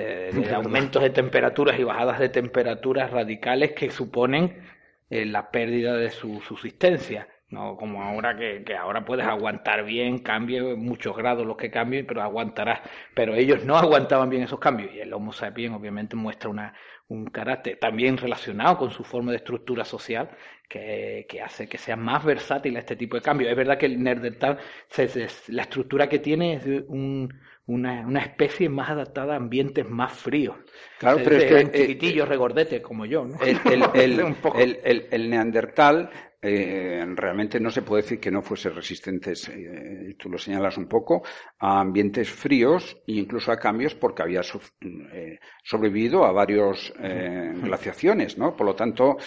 [0.00, 4.62] de, aumentos de temperaturas y bajadas de temperaturas radicales que suponen
[5.08, 7.28] eh, la pérdida de su subsistencia.
[7.48, 12.06] No como ahora que, que, ahora puedes aguantar bien, cambie muchos grados los que cambien,
[12.06, 12.80] pero aguantarás.
[13.12, 14.94] Pero ellos no aguantaban bien esos cambios.
[14.94, 16.74] Y el Homo sapiens obviamente muestra una,
[17.08, 20.30] un carácter también relacionado con su forma de estructura social
[20.68, 23.50] que, que hace que sea más versátil a este tipo de cambios.
[23.50, 24.58] Es verdad que el Nerdental,
[25.48, 27.34] la estructura que tiene es un,
[27.70, 30.56] una, una, especie más adaptada a ambientes más fríos.
[30.98, 31.54] Claro, pero es que.
[31.54, 33.24] Un chiquitillo, regordete, como yo.
[33.24, 33.38] ¿no?
[33.40, 36.10] El, el, el, neandertal
[36.42, 40.86] eh, realmente no se puede decir que no fuese resistente, eh, tú lo señalas un
[40.86, 41.22] poco,
[41.58, 48.56] a ambientes fríos e incluso a cambios porque había eh, sobrevivido a varios glaciaciones, ¿no?
[48.56, 49.18] Por lo tanto,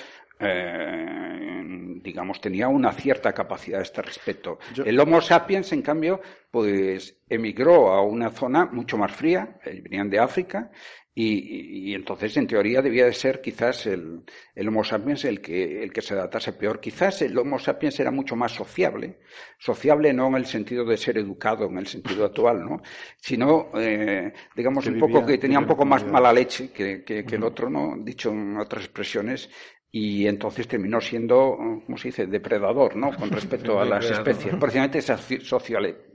[0.46, 1.64] eh,
[2.04, 4.60] digamos, tenía una cierta capacidad a este respecto.
[4.86, 10.10] El Homo sapiens, en cambio, pues emigró a una zona mucho más fría, eh, venían
[10.10, 10.70] de África,
[11.16, 14.24] y, entonces, en teoría, debía de ser quizás el,
[14.56, 16.80] el, Homo sapiens el que, el que se adaptase peor.
[16.80, 19.20] Quizás el Homo sapiens era mucho más sociable,
[19.60, 22.82] sociable no en el sentido de ser educado, en el sentido actual, ¿no?
[23.18, 27.36] Sino, eh, digamos, un poco que tenía un poco más mala leche que, que, que
[27.36, 27.96] el otro, ¿no?
[28.00, 29.52] Dicho en otras expresiones,
[29.96, 34.56] y entonces terminó siendo, ¿cómo se dice?, depredador, ¿no?, con respecto a las especies.
[34.56, 35.20] Precisamente esa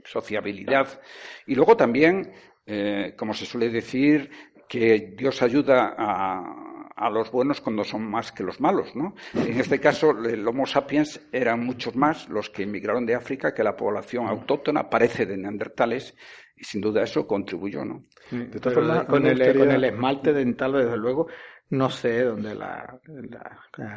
[0.03, 1.01] sociabilidad.
[1.47, 2.29] Y luego también,
[2.65, 4.29] eh, como se suele decir,
[4.67, 9.15] que Dios ayuda a, a los buenos cuando son más que los malos, ¿no?
[9.33, 13.63] En este caso, el Homo sapiens eran muchos más los que emigraron de África que
[13.63, 16.17] la población autóctona, parece de neandertales,
[16.53, 18.03] y sin duda eso contribuyó, ¿no?
[18.29, 21.27] de todas formas, con el, con el esmalte dental, desde luego,
[21.69, 22.99] no sé dónde la,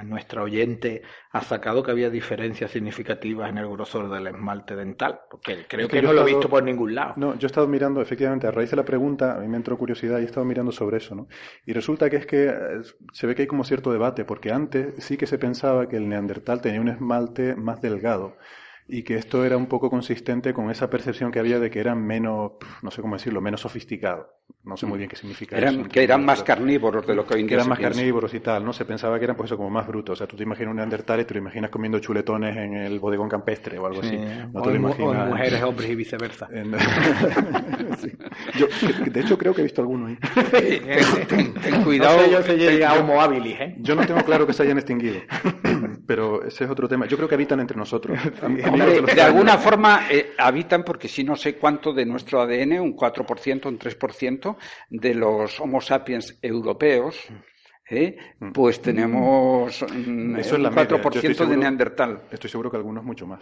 [0.04, 5.64] nuestra oyente ha sacado que había diferencias significativas en el grosor del esmalte dental, porque
[5.66, 7.14] creo que, no lo he visto por ningún lado.
[7.16, 9.78] No, yo he estado mirando, efectivamente, a raíz de la pregunta, a mí me entró
[9.78, 11.28] curiosidad y he estado mirando sobre eso, ¿no?
[11.64, 12.82] Y resulta que es que eh,
[13.12, 16.08] se ve que hay como cierto debate, porque antes sí que se pensaba que el
[16.08, 18.36] neandertal tenía un esmalte más delgado
[18.88, 22.04] y que esto era un poco consistente con esa percepción que había de que eran
[22.04, 24.26] menos, no sé cómo decirlo, menos sofisticados.
[24.64, 25.84] No sé muy bien qué significa eso.
[25.88, 28.40] Que eran más carnívoros de lo que hoy en día Que eran más carnívoros y
[28.40, 28.72] tal, ¿no?
[28.72, 30.12] Se pensaba que eran pues eso, como más brutos.
[30.12, 33.00] O sea, tú te imaginas un neandertal y te lo imaginas comiendo chuletones en el
[33.00, 34.16] bodegón campestre o algo así.
[34.16, 35.28] No o, te lo imaginas...
[35.28, 36.48] mujeres, hombres y viceversa.
[38.56, 38.66] yo,
[39.10, 40.16] de hecho, creo que he visto alguno ahí.
[41.28, 42.18] ten, cuidado.
[42.30, 43.74] No sé yo si a Homo habilis, ¿eh?
[43.80, 45.18] Yo no tengo claro que se hayan extinguido.
[46.06, 47.06] Pero ese es otro tema.
[47.06, 48.18] Yo creo que habitan entre nosotros.
[49.14, 53.66] de, alguna forma eh, habitan porque si no sé cuánto de nuestro ADN, un 4%,
[53.66, 54.56] un 3%
[54.90, 57.28] de los Homo sapiens europeos,
[57.88, 58.16] ¿eh?
[58.52, 62.22] pues tenemos mm, Eso un 4% de neandertal.
[62.30, 63.40] Estoy seguro que algunos mucho más.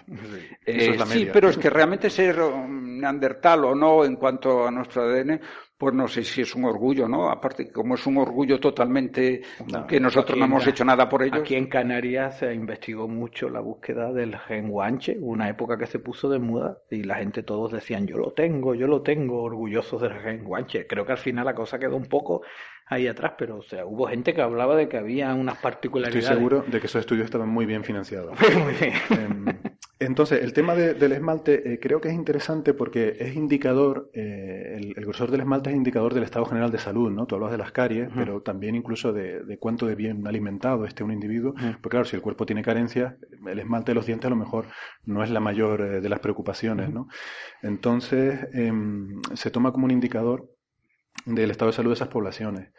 [0.66, 5.40] Eh, sí, pero es que realmente ser neandertal o no en cuanto a nuestro ADN,
[5.81, 7.31] pues no sé si es un orgullo, ¿no?
[7.31, 9.40] Aparte, como es un orgullo totalmente
[9.88, 11.40] que nosotros no hemos hecho nada por ellos.
[11.40, 15.99] Aquí en Canarias se investigó mucho la búsqueda del gen guanche, una época que se
[15.99, 20.03] puso de moda y la gente todos decían, yo lo tengo, yo lo tengo, orgullosos
[20.03, 20.87] del gen guanche.
[20.87, 22.43] Creo que al final la cosa quedó un poco
[22.90, 26.24] ahí atrás, pero o sea, hubo gente que hablaba de que había unas particularidades.
[26.24, 28.37] Estoy seguro de que esos estudios estaban muy bien financiados.
[28.64, 28.92] muy bien.
[29.11, 29.46] Em,
[30.00, 34.94] entonces, el tema del esmalte eh, creo que es interesante porque es indicador, eh, el,
[35.05, 37.26] grosor del esmalte es indicador del estado general de salud, ¿no?
[37.26, 41.12] Tú hablas de las caries, pero también incluso de, cuánto de bien alimentado esté un
[41.12, 41.55] individuo.
[41.55, 43.14] Porque claro, si el cuerpo tiene carencias,
[43.46, 44.66] el esmalte de los dientes a lo mejor
[45.05, 47.07] no es la mayor eh, de las preocupaciones, ¿no?
[47.62, 50.48] Entonces, em, se toma como un indicador
[51.26, 52.70] del estado de salud de esas poblaciones.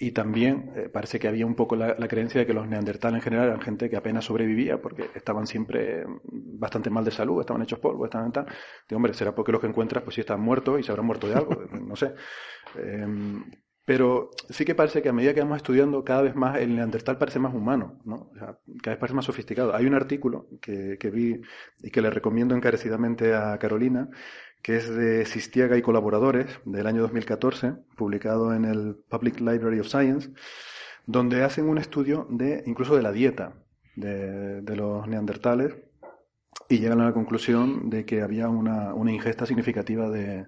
[0.00, 3.22] Y también eh, parece que había un poco la, creencia de que los neandertales en
[3.22, 7.80] general eran gente que apenas sobrevivía porque estaban siempre bastante mal de salud, estaban hechos
[7.80, 8.46] polvo, estaban tal.
[8.88, 11.28] Digo, hombre, será porque los que encuentras pues sí están muertos y se habrán muerto
[11.28, 12.14] de algo, no sé.
[12.76, 13.44] Em,
[13.84, 17.18] pero sí que parece que a medida que vamos estudiando cada vez más el neandertal
[17.18, 18.30] parece más humano, ¿no?
[18.82, 19.74] cada vez parece más sofisticado.
[19.74, 21.40] Hay un artículo que, que vi
[21.82, 24.10] y que le recomiendo encarecidamente a Carolina,
[24.62, 29.88] que es de Sistiaga y colaboradores del año 2014, publicado en el Public Library of
[29.88, 30.30] Science,
[31.06, 33.54] donde hacen un estudio de incluso de la dieta
[33.96, 35.74] de, los neandertales
[36.68, 40.46] y llegan a la conclusión de que había una, ingesta significativa de,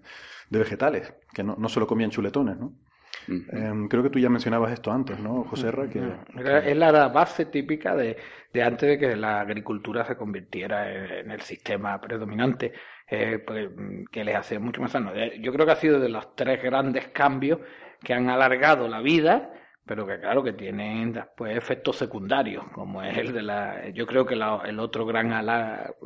[0.51, 2.75] vegetales, que no, no solo comían chuletones, ¿no?
[3.29, 5.89] Em, creo que tú ya mencionabas esto antes, ¿no, José Ra?
[5.89, 6.01] Que,
[6.71, 8.17] Es la base típica de,
[8.63, 12.73] antes de que la agricultura se convirtiera en, el sistema predominante,
[13.11, 13.69] eh, pues,
[14.11, 15.13] que les hace mucho más sano.
[15.15, 17.59] Eh, yo creo que ha sido de los tres grandes cambios
[18.03, 19.53] que han alargado la vida
[19.91, 23.89] pero que claro que tienen después efectos secundarios, como es el de la...
[23.91, 25.31] Yo creo que el otro gran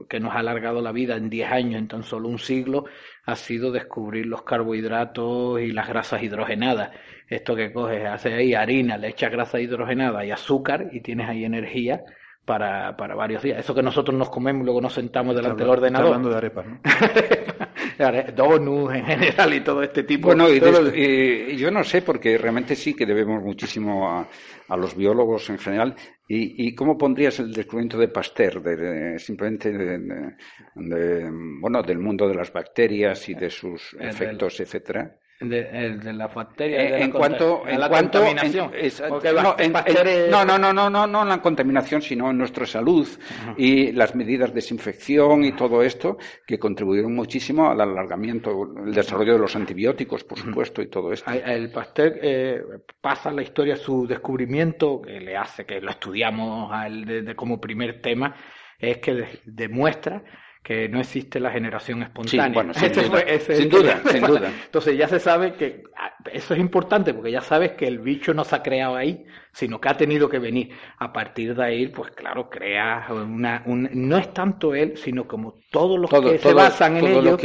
[0.09, 2.87] que nos ha alargado la vida en 10 años, en tan solo un siglo,
[3.27, 6.93] ha sido descubrir los carbohidratos y las grasas hidrogenadas.
[7.29, 11.45] Esto que coges, haces ahí harina, le echas grasa hidrogenada y azúcar y tienes ahí
[11.45, 12.03] energía
[12.45, 13.59] para, para varios días.
[13.59, 16.07] Eso que nosotros nos comemos y luego nos sentamos delante del ordenador.
[16.09, 16.81] hablando de arepas, ¿no?
[18.35, 20.29] donuts en general y todo este tipo.
[20.29, 24.29] Bueno, y yo no sé, porque realmente sí que debemos muchísimo a,
[24.69, 25.95] a los biólogos en general.
[26.27, 31.31] ¿Y, y cómo pondrías el descubrimiento de Pasteur, de, simplemente de,
[31.61, 35.19] bueno, del mundo de las bacterias y de sus efectos, etcétera?
[35.49, 36.83] De, de la bacteria.
[36.83, 38.71] Eh, en, cuanto, en la cuanto, contaminación.
[40.31, 43.07] no, no, no, no, no, no, en la contaminación, sino en nuestra salud
[43.57, 49.35] y las medidas de desinfección y todo esto que contribuyeron muchísimo al alargamiento, el desarrollo
[49.35, 51.31] de los antibióticos, por supuesto, y todo esto.
[51.31, 52.63] El Pasteur eh,
[53.01, 56.73] pasa la historia, su descubrimiento, que le hace que lo estudiamos
[57.37, 58.35] como primer tema,
[58.79, 60.23] es que demuestra
[60.65, 62.47] que no existe la generación espontánea.
[62.47, 67.13] Sí, bueno, sin, duda, sin, duda, Entonces ya se sabe que ah, eso es importante
[67.13, 70.29] porque ya sabes que el bicho no se ha creado ahí, sino que ha tenido
[70.29, 70.71] que venir.
[70.99, 73.63] A partir de ahí, pues claro, crea una...
[73.67, 77.39] no es tanto él, sino como todos los que se basan en ello.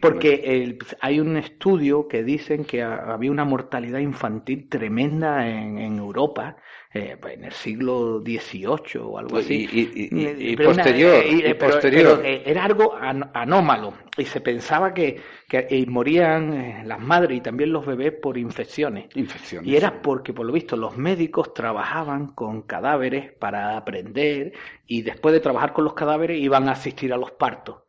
[0.00, 6.56] Porque hay un estudio que dicen que había una mortalidad infantil tremenda en, en Europa
[6.96, 9.68] eh, pues, en el siglo XVIII o algo así.
[9.72, 11.24] Y, posterior.
[11.58, 12.22] posterior.
[12.24, 17.84] era algo anómalo y se pensaba que, que morían eh, las madres y también los
[17.84, 19.06] bebés por infecciones.
[19.16, 19.68] Infecciones.
[19.68, 24.52] Y era porque, por lo visto, los médicos trabajaban con cadáveres para aprender
[24.86, 27.82] y después de trabajar con los cadáveres iban a asistir a los partos.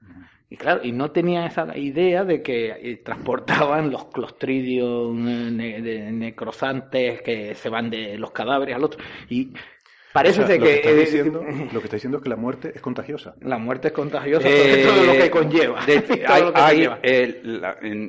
[0.49, 7.55] Y claro, y no tenían esa idea de que eh, transportaban los clostridios necrosantes que
[7.55, 9.03] se van de los cadáveres al otro.
[9.27, 9.53] Y
[10.15, 12.81] Parece que, lo que, está diciendo, lo que está diciendo es que la muerte es
[12.81, 13.35] contagiosa.
[13.41, 15.85] La muerte es contagiosa, eh, todo lo que conlleva.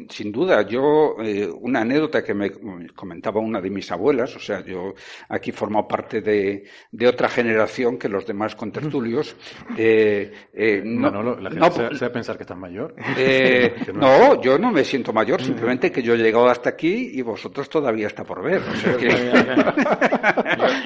[0.09, 2.53] sin duda, yo eh, una anécdota que me
[2.95, 4.95] comentaba una de mis abuelas, o sea, yo
[5.29, 9.35] aquí formo parte de, de otra generación que los demás contertulios.
[9.79, 12.95] Eh, eh, no, no, no, la gente se, pensar que estás mayor.
[13.19, 17.21] Eh, no, yo no me siento mayor, simplemente que yo he llegado hasta aquí y
[17.21, 18.63] vosotros todavía está por ver.
[18.63, 19.09] O sea que...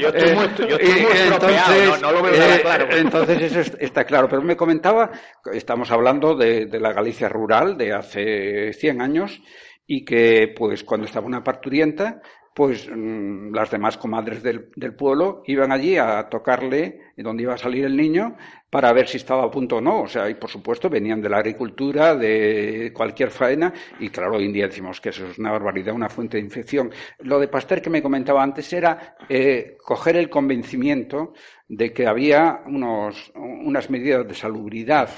[0.00, 2.86] yo, estoy muy, yo estoy entonces, no, lo veo nada eh, claro.
[2.96, 4.28] entonces eso está claro.
[4.28, 5.10] Pero me comentaba,
[5.52, 9.42] estamos hablando de, la Galicia rural de hace 100 años
[9.86, 12.20] y que pues cuando estaba una parturienta
[12.54, 17.58] pues mm, las demás comadres del, del, pueblo iban allí a tocarle donde iba a
[17.58, 18.36] salir el niño
[18.70, 20.02] para ver si estaba a punto o no.
[20.02, 24.46] O sea, y por supuesto venían de la agricultura, de cualquier faena, y claro, hoy
[24.46, 26.90] en día decimos que eso es una barbaridad, una fuente de infección.
[27.18, 31.34] Lo de Pasteur que me comentaba antes era eh, coger el convencimiento
[31.68, 35.08] de que había unos, unas medidas de salubridad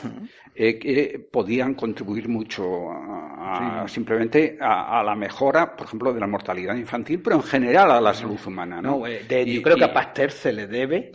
[0.54, 6.76] eh, que podían contribuir mucho a, simplemente a, la mejora, por ejemplo, de la mortalidad
[6.76, 8.82] infantil, pero en general a la salud humana.
[8.82, 9.06] ¿no?
[9.06, 11.12] Eh, yo creo que a Pasteur se le debe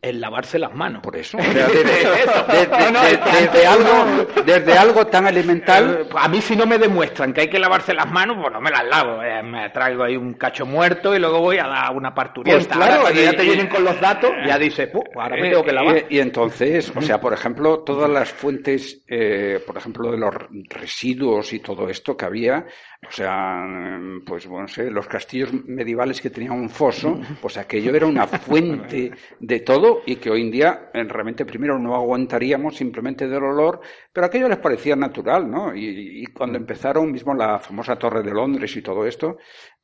[0.00, 1.02] el lavarse las manos.
[1.02, 1.38] Por eso.
[4.46, 6.02] desde, algo, tan elemental.
[6.02, 8.60] Eh, a mí si no me demuestran que hay que lavarse las manos, pues no
[8.60, 9.22] me las lavo.
[9.22, 12.76] Eh, me traigo ahí un cacho muerto y luego voy a dar una parturienta.
[12.76, 15.72] Pues claro, cuando ya te vienen con los datos, ya dice, ahora me tengo que
[15.72, 16.04] lavar.
[16.08, 20.34] Y, entonces, o sea, por ejemplo, todas las fuentes, eh, por ejemplo, de los
[20.68, 22.66] residuos y todo esto que había,
[23.06, 23.64] o sea,
[24.26, 29.12] pues bueno, sé, los castillos medievales que tenían un foso, pues aquello era una fuente
[29.40, 33.80] de todo y que hoy en día realmente primero no aguantaríamos simplemente del olor,
[34.12, 35.74] pero aquello les parecía natural, ¿no?
[35.74, 39.36] Y, y cuando empezaron mismo la famosa Torre de Londres y todo esto,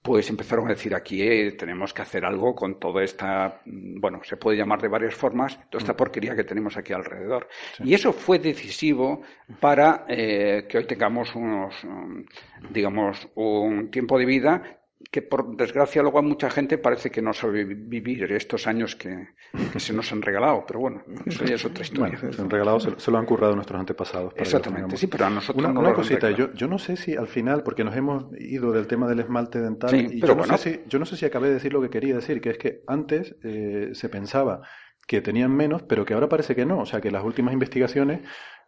[0.04, 4.20] pues empezaron a decir aquí eh, tenemos que hacer algo con toda esta, mm, bueno,
[4.22, 5.96] se puede llamar de varias formas, toda esta mm.
[5.96, 7.48] porquería que tenemos aquí alrededor.
[7.82, 9.22] Y eso fue decisivo
[9.60, 16.02] para eh, que hoy tengamos unos, mm, digamos, un tiempo de vida que por desgracia
[16.02, 19.28] luego a mucha gente parece que no sabe vivir estos años que,
[19.76, 22.18] se nos han regalado, pero bueno, eso ya es otra historia.
[22.18, 24.32] se han regalado, se, lo han currado nuestros antepasados.
[24.36, 27.62] Exactamente, sí, pero a nosotros una, una cosita, yo, yo no sé si al final,
[27.62, 30.98] porque nos hemos ido del tema del esmalte dental, y yo, no sé si, yo
[30.98, 33.90] no sé si acabé de decir lo que quería decir, que es que antes eh,
[33.92, 34.62] se pensaba
[35.06, 38.20] que tenían menos, pero que ahora parece que no, o sea que las últimas investigaciones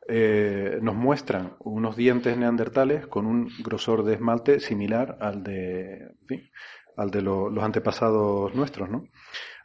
[0.09, 6.13] eh, nos muestran unos dientes neandertales con un grosor de esmalte similar al de,
[6.97, 9.09] al de los antepasados nuestros, ¿no?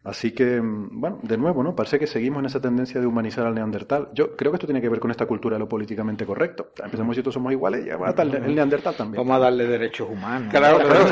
[0.03, 1.75] Así que, mm, bueno, de nuevo, ¿no?
[1.75, 4.09] Parece que seguimos en esa tendencia de humanizar al neandertal.
[4.13, 6.71] Yo creo que esto tiene que ver con esta cultura de lo políticamente correcto.
[6.83, 9.21] Empezamos si todos somos iguales, ya va a estar el neandertal también.
[9.21, 10.51] Vamos a darle derechos humanos.
[10.51, 11.05] Claro, claro.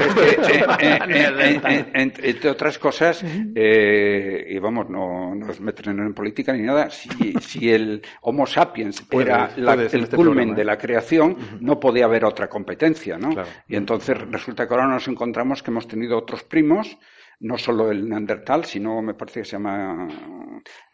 [1.93, 3.23] entre otras cosas,
[3.55, 9.05] eh, y vamos, no nos meten en política ni nada, si, si el Homo sapiens
[9.11, 10.65] era el este culmen de ¿eh?
[10.65, 13.29] la creación, no podía haber otra competencia, ¿no?
[13.67, 16.97] Y entonces resulta que ahora nos encontramos que hemos tenido otros primos
[17.39, 20.07] no solo el neandertal, sino me parece que se llama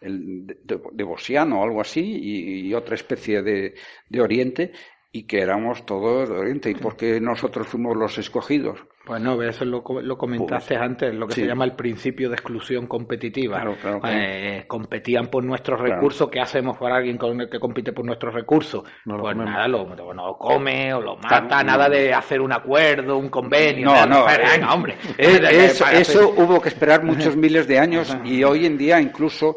[0.02, 0.46] el
[0.94, 3.76] devosiano o algo así, y, otra especie de,
[4.10, 4.72] de Oriente,
[5.16, 6.70] y que éramos todos de Oriente.
[6.70, 8.80] ¿Y por qué nosotros fuimos los escogidos?
[9.06, 12.36] Pues no, eso lo, lo comentaste pues, antes, lo que se llama el principio de
[12.36, 13.62] exclusión competitiva.
[13.62, 18.04] Claro, eh, competían por nuestros recursos, ¿qué hacemos para alguien con el que compite por
[18.04, 18.84] nuestros recursos?
[19.06, 23.86] pues nada, lo, no come o lo mata, nada de hacer un acuerdo, un convenio.
[23.86, 24.98] No, no, venga, hombre.
[25.18, 29.56] eso hubo que esperar muchos miles de años y hoy en día incluso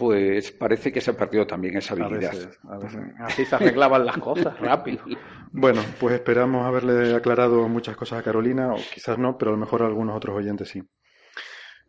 [0.00, 2.32] pues parece que se ha perdido también esa habilidad.
[3.18, 5.04] Así se arreglaban las cosas, rápido.
[5.52, 9.60] Bueno, pues esperamos haberle aclarado muchas cosas a Carolina, o quizás no, pero a lo
[9.60, 10.82] mejor a algunos otros oyentes sí.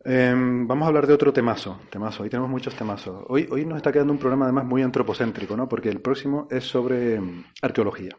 [0.04, 2.24] Em, vamos a hablar de otro temazo, temazo.
[2.24, 3.24] Hoy tenemos muchos temazos.
[3.30, 5.70] Hoy, hoy nos está quedando un programa además muy antropocéntrico, ¿no?
[5.70, 8.18] Porque el próximo es sobre em, arqueología,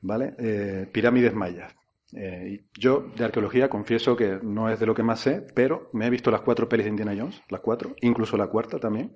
[0.00, 0.32] ¿vale?
[0.38, 1.74] Eh, pirámides mayas.
[2.14, 6.06] Eh, yo de arqueología confieso que no es de lo que más sé, pero me
[6.06, 9.14] he visto las cuatro pelis de Indiana Jones, las cuatro, incluso la cuarta también,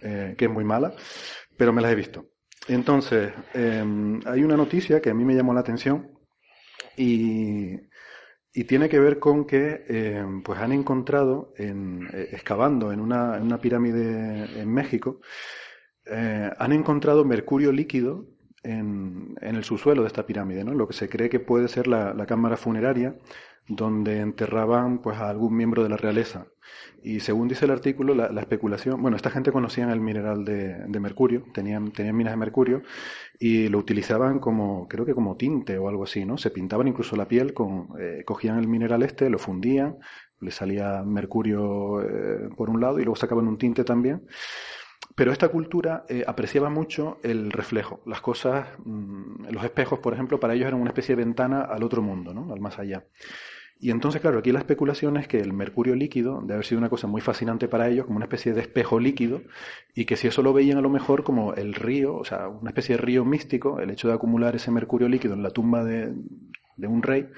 [0.00, 0.94] eh, que es muy mala,
[1.56, 2.26] pero me las he visto.
[2.68, 6.12] Entonces, em, hay una noticia que a mí me llamó la atención
[6.96, 7.74] y,
[8.54, 13.36] y tiene que ver con que em, pues han encontrado, en, eh, excavando en una,
[13.36, 15.20] en una pirámide en México,
[16.06, 18.33] han encontrado mercurio líquido
[18.64, 20.74] en, en, el subsuelo de esta pirámide, ¿no?
[20.74, 23.16] lo que se cree que puede ser la, la cámara funeraria
[23.68, 26.46] donde enterraban pues a algún miembro de la realeza.
[27.02, 31.44] Y según dice el artículo, la, especulación, bueno, esta gente conocían el mineral de, mercurio,
[31.52, 32.82] tenían, tenían minas de mercurio
[33.38, 36.38] y lo utilizaban como, creo que como tinte o algo así, ¿no?
[36.38, 39.98] Se pintaban incluso la piel con, eh, cogían el mineral este, lo fundían,
[40.40, 44.26] le salía mercurio eh, por un lado y luego sacaban un tinte también.
[45.14, 48.00] Pero esta cultura eh, apreciaba mucho el reflejo.
[48.04, 51.82] Las cosas, mm, los espejos, por ejemplo, para ellos eran una especie de ventana al
[51.84, 52.52] otro mundo, ¿no?
[52.52, 53.04] al más allá.
[53.78, 56.88] Y entonces, claro, aquí la especulación es que el mercurio líquido debe haber sido una
[56.88, 59.42] cosa muy fascinante para ellos, como una especie de espejo líquido,
[59.94, 62.70] y que si eso lo veían a lo mejor como el río, o sea, una
[62.70, 66.14] especie de río místico, el hecho de acumular ese mercurio líquido en la tumba de,
[66.76, 67.28] de un rey,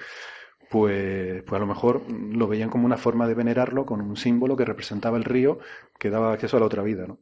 [0.71, 4.57] pues, pues a lo mejor lo veían como una forma de venerarlo con un símbolo
[4.57, 5.59] que representaba el río
[5.99, 7.07] que daba acceso a la otra vida.
[7.07, 7.19] ¿no?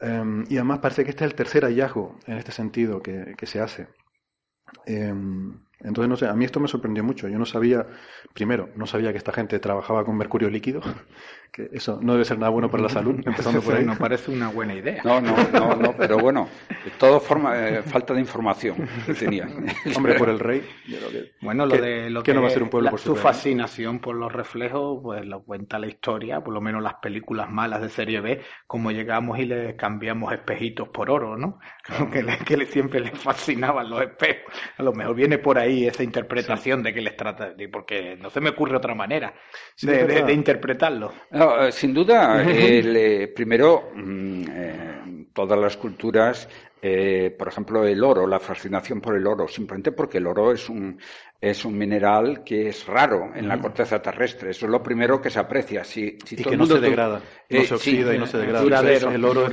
[0.00, 3.60] Em, y además parece que este es el tercer hallazgo en este sentido que, se
[3.60, 3.88] hace.
[4.86, 7.28] Em, entonces, no sé, a mí esto me sorprendió mucho.
[7.28, 7.86] Yo no sabía,
[8.32, 10.80] primero, no sabía que esta gente trabajaba con mercurio líquido,
[11.52, 13.84] que eso no debe ser nada bueno para la salud, empezando por ahí.
[13.84, 15.02] No parece una buena idea.
[15.04, 19.48] No, no, no, no pero bueno, de todo forma, eh, falta de información que tenía.
[19.96, 20.66] Hombre, por el rey.
[21.42, 24.16] bueno, lo de lo que, no va a ser un pueblo por su fascinación por
[24.16, 28.20] los reflejos, pues lo cuenta la historia, por lo menos las películas malas de serie
[28.20, 31.58] B, como llegamos y le cambiamos espejitos por oro, ¿no?
[32.10, 34.52] Que, que siempre les fascinaban los espejos.
[34.78, 38.30] A lo mejor viene por ahí ahí esa interpretación de que les trata, porque no
[38.30, 39.34] se me ocurre otra manera
[39.82, 41.12] de, interpretarlo.
[41.30, 46.48] Eh, sin duda, el, primero, mm, eh, todas las culturas
[46.88, 50.68] eh, por ejemplo, el oro, la fascinación por el oro, simplemente porque el oro es
[50.68, 51.00] un,
[51.40, 54.50] es un mineral que es raro en la corteza terrestre.
[54.50, 55.84] Eso es lo primero que se aprecia.
[55.84, 58.62] Si, y que no se degrada, no se oxida y no se degrada.
[58.62, 59.46] Duradero, el oro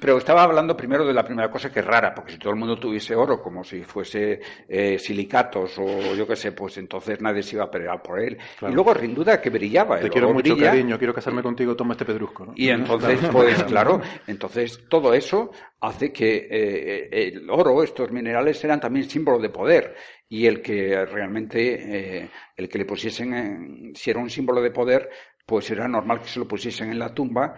[0.00, 2.58] pero estaba hablando primero de la primera cosa que es rara, porque si todo el
[2.58, 7.42] mundo tuviese oro como si fuese eh, silicatos o yo qué sé, pues entonces nadie
[7.42, 8.38] se iba a pelear por él.
[8.62, 10.00] Y luego, sin duda, que brillaba.
[10.00, 12.52] Te quiero mucho, cariño, quiero casarme contigo, toma este pedrusco.
[12.56, 18.80] Y entonces, pues claro, entonces todo eso hace que eh, el oro, estos minerales, eran
[18.80, 19.94] también símbolo de poder
[20.28, 25.08] y el que realmente, eh, el que le pusiesen, si era un símbolo de poder,
[25.44, 27.54] pues era normal que se lo pusiesen en la tumba,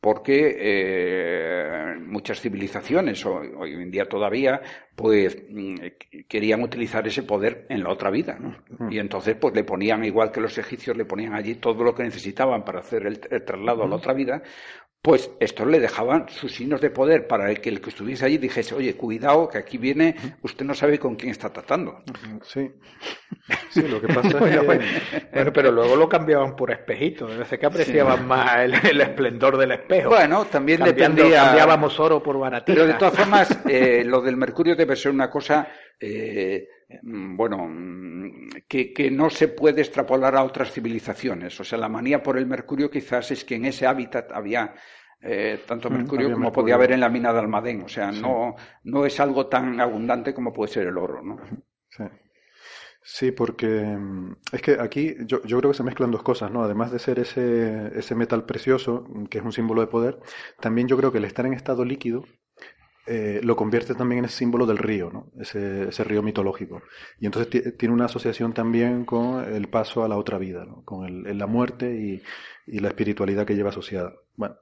[0.00, 4.60] porque eh, muchas civilizaciones, hoy, hoy, en día todavía,
[4.94, 5.74] pues mm,
[6.28, 8.90] querían utilizar ese poder en la otra vida, ¿no?
[8.90, 12.04] Y entonces, pues le ponían, igual que los egipcios, le ponían allí todo lo que
[12.04, 14.40] necesitaban para hacer el traslado a la otra vida,
[15.00, 18.36] pues estos le dejaban sus signos de poder para el que el que estuviese allí
[18.36, 22.02] dijese, oye, cuidado, que aquí viene, usted no sabe con quién está tratando.
[22.42, 22.70] Sí,
[23.70, 25.52] sí lo que pasa es que...
[25.52, 30.10] pero luego lo cambiaban por espejito, debe ser que apreciaban más el, esplendor del espejo.
[30.10, 31.44] Bueno, también dependía...
[31.44, 32.74] Cambiábamos oro por baratija.
[32.74, 35.68] Pero de todas formas, eh, lo del mercurio debe ser una cosa...
[36.00, 36.68] Eh,
[37.02, 37.68] bueno,
[38.68, 41.58] que, que, no se puede extrapolar a otras civilizaciones.
[41.60, 44.74] O sea, la manía por el mercurio quizás es que en ese hábitat había
[45.20, 47.82] eh, tanto mm, mercurio como podía haber en la mina de Almadén.
[47.82, 51.38] O sea, no, no es algo tan abundante como puede ser el oro, ¿no?
[51.90, 52.04] Sí.
[53.10, 56.62] Sí, porque mm, es que aquí yo, yo, creo que se mezclan dos cosas, ¿no?
[56.62, 60.18] Además de ser ese, ese metal precioso, que es un símbolo de poder,
[60.60, 62.24] también yo creo que el estar en estado líquido
[63.08, 66.82] eh, lo convierte también en ese símbolo del río, ese, río mitológico.
[67.18, 71.38] Y entonces tiene una asociación también con el paso a la otra vida, con el,
[71.38, 72.22] la muerte y,
[72.66, 74.12] y, la espiritualidad que lleva asociada.
[74.36, 74.56] Bueno,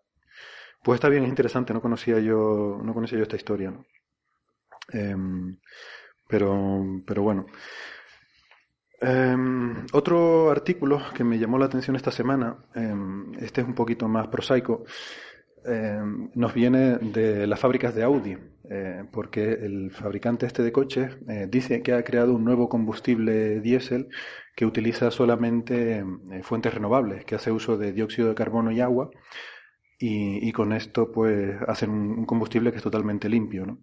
[0.82, 3.72] pues está bien, es interesante, no conocía yo, no conocía yo esta historia.
[3.72, 3.84] ¿no?
[4.92, 5.58] Em,
[6.28, 7.46] pero, pero bueno.
[9.00, 14.08] Em, otro artículo que me llamó la atención esta semana, em, este es un poquito
[14.08, 14.84] más prosaico,
[15.66, 16.00] eh,
[16.34, 18.36] nos viene de las fábricas de Audi,
[18.70, 23.60] eh, porque el fabricante este de coches eh, dice que ha creado un nuevo combustible
[23.60, 24.08] diésel
[24.54, 26.04] que utiliza solamente
[26.42, 29.10] fuentes renovables, que hace uso de dióxido de carbono y agua,
[29.98, 33.78] y, con esto pues hacen un, combustible que es totalmente limpio, ¿no?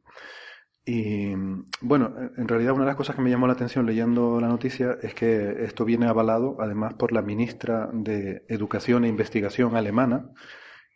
[0.85, 1.33] Y
[1.81, 4.97] bueno, en realidad una de las cosas que me llamó la atención leyendo la noticia
[5.01, 10.29] es que esto viene avalado además por la ministra de Educación e Investigación alemana,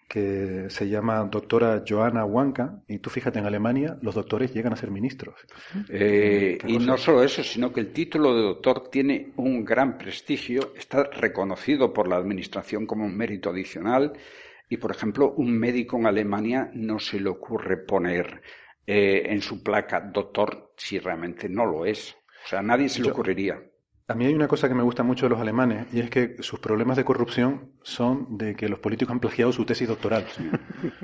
[0.07, 4.77] que se llama doctora Joana Wanka, y tú fíjate, en Alemania los doctores llegan a
[4.77, 5.35] ser ministros.
[5.89, 10.71] Eh, y no solo eso, sino que el título de doctor tiene un gran prestigio,
[10.77, 14.13] está reconocido por la Administración como un mérito adicional,
[14.69, 18.41] y por ejemplo, un médico en Alemania no se le ocurre poner
[18.85, 22.15] eh, en su placa doctor si realmente no lo es.
[22.45, 23.61] O sea, nadie se le ocurriría.
[24.09, 26.37] A mí hay una cosa que me gusta mucho de los alemanes y es que
[26.39, 30.25] sus problemas de corrupción son de que los políticos han plagiado su tesis doctoral.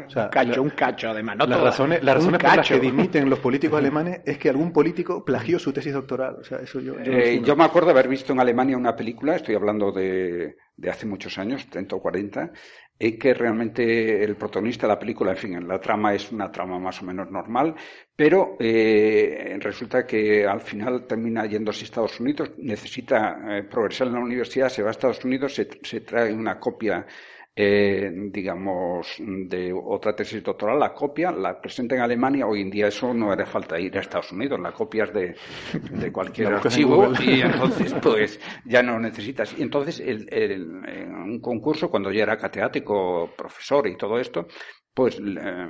[0.07, 1.35] O sea, un cacho, un cacho, además.
[1.35, 4.71] No las razones, las razones por las que dimiten los políticos alemanes es que algún
[4.71, 6.37] político plagió su tesis doctoral.
[6.39, 8.95] O sea, eso yo, yo, eh, yo me acuerdo de haber visto en Alemania una
[8.95, 12.51] película, estoy hablando de, de hace muchos años, 30 o 40,
[13.05, 16.79] y que realmente el protagonista de la película, en fin, la trama es una trama
[16.79, 17.75] más o menos normal,
[18.15, 24.13] pero eh, resulta que al final termina yéndose a Estados Unidos, necesita eh, progresar en
[24.13, 27.05] la universidad, se va a Estados Unidos, se, se trae una copia
[27.55, 32.47] eh, digamos, de otra tesis doctoral, la copia, la presenta en Alemania.
[32.47, 35.35] Hoy en día eso no haría falta ir a Estados Unidos, la copias de,
[35.91, 39.55] de cualquier archivo y entonces pues ya no necesitas.
[39.57, 44.47] Y entonces el, en un concurso, cuando ya era catedrático, profesor y todo esto,
[44.93, 45.67] pues eh,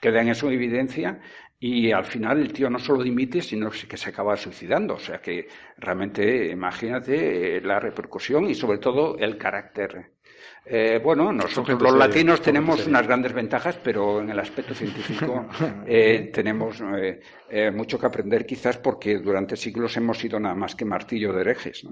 [0.00, 1.20] queda en eso evidencia
[1.58, 4.94] y al final el tío no solo dimite, sino que se acaba suicidando.
[4.94, 10.12] O sea que realmente imagínate la repercusión y sobre todo el carácter
[10.64, 15.46] eh, bueno, nosotros los latinos tenemos unas grandes ventajas, pero en el aspecto científico
[15.86, 16.82] eh, tenemos
[17.50, 21.40] eh, mucho que aprender, quizás porque durante siglos hemos sido nada más que martillo de
[21.40, 21.86] herejes.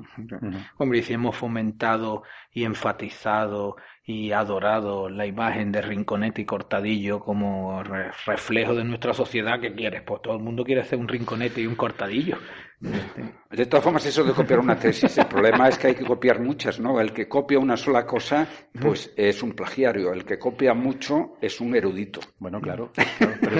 [0.76, 2.22] Hombre, y si hemos fomentado
[2.58, 9.60] y enfatizado y adorado la imagen de Rinconete y Cortadillo como reflejo de nuestra sociedad,
[9.60, 10.02] ¿qué quieres?
[10.02, 12.36] Pues todo el mundo quiere hacer un Rinconete y un Cortadillo.
[12.80, 16.40] De todas formas, eso de copiar una tesis, el problema es que hay que copiar
[16.40, 17.00] muchas, ¿no?
[17.00, 18.46] El que copia una sola cosa,
[18.80, 20.12] pues es un plagiario.
[20.12, 22.20] El que copia mucho es un erudito.
[22.38, 22.92] Bueno, claro.
[23.18, 23.58] pero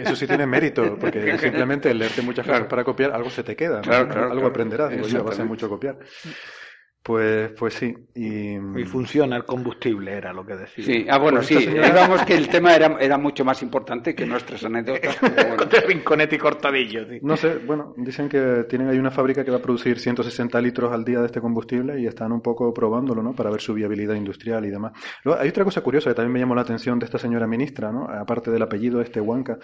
[0.00, 3.80] eso, sí tiene mérito, porque simplemente leerte muchas cosas para copiar, algo se te queda.
[3.80, 5.98] algo aprenderás, digo yo, va a ser mucho copiar.
[7.08, 7.96] Pues, pues sí.
[8.16, 8.56] Y...
[8.56, 8.84] y...
[8.84, 10.84] funciona el combustible, era lo que decía.
[10.84, 11.66] Sí, ah, bueno, pues sí.
[11.66, 15.16] Digamos que el tema era, era mucho más importante que nuestras anécdotas.
[15.48, 15.64] Bueno.
[15.64, 17.08] de rinconete y cortadillo.
[17.08, 17.20] Sí.
[17.22, 20.92] No sé, bueno, dicen que tienen ahí una fábrica que va a producir 160 litros
[20.92, 23.32] al día de este combustible y están un poco probándolo, ¿no?
[23.32, 24.92] Para ver su viabilidad industrial y demás.
[25.24, 27.90] Luego, hay otra cosa curiosa que también me llamó la atención de esta señora ministra,
[27.90, 28.04] ¿no?
[28.04, 29.58] Aparte del apellido este Huanca,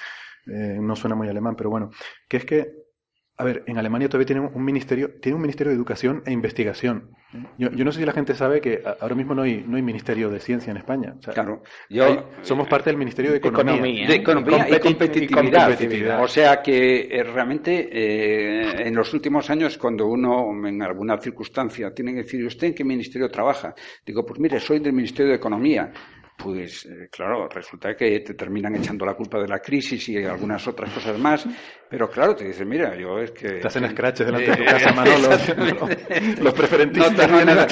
[0.47, 1.91] eh, no suena muy alemán, pero bueno,
[2.27, 2.84] que es que
[3.37, 7.11] a ver, en Alemania todavía tienen un ministerio, tiene un ministerio de educación e investigación.
[7.59, 10.31] Yo, no sé si la gente sabe que ahora mismo no hay, no hay ministerio
[10.31, 11.17] de ciencia en España.
[11.33, 11.65] claro.
[11.91, 14.07] Yo, somos parte del ministerio de economía.
[14.07, 16.23] de economía y, competitividad.
[16.23, 21.93] O sea que eh, realmente eh, en los últimos años, cuando uno en alguna circunstancia
[21.93, 23.75] tiene que decir, ¿usted en qué ministerio trabaja?
[24.07, 25.93] Digo, pues mire, soy del ministerio de economía
[26.45, 30.69] pues eh, claro, resulta que te terminan echando la culpa de la crisis y algunas
[30.69, 31.49] otras cosas más,
[31.89, 33.47] pero claro, te dicen, mira, yo es que...
[33.57, 35.29] Estás en escraches delante de tu casa, Manolo.
[36.43, 37.67] los preferentistas no, nada,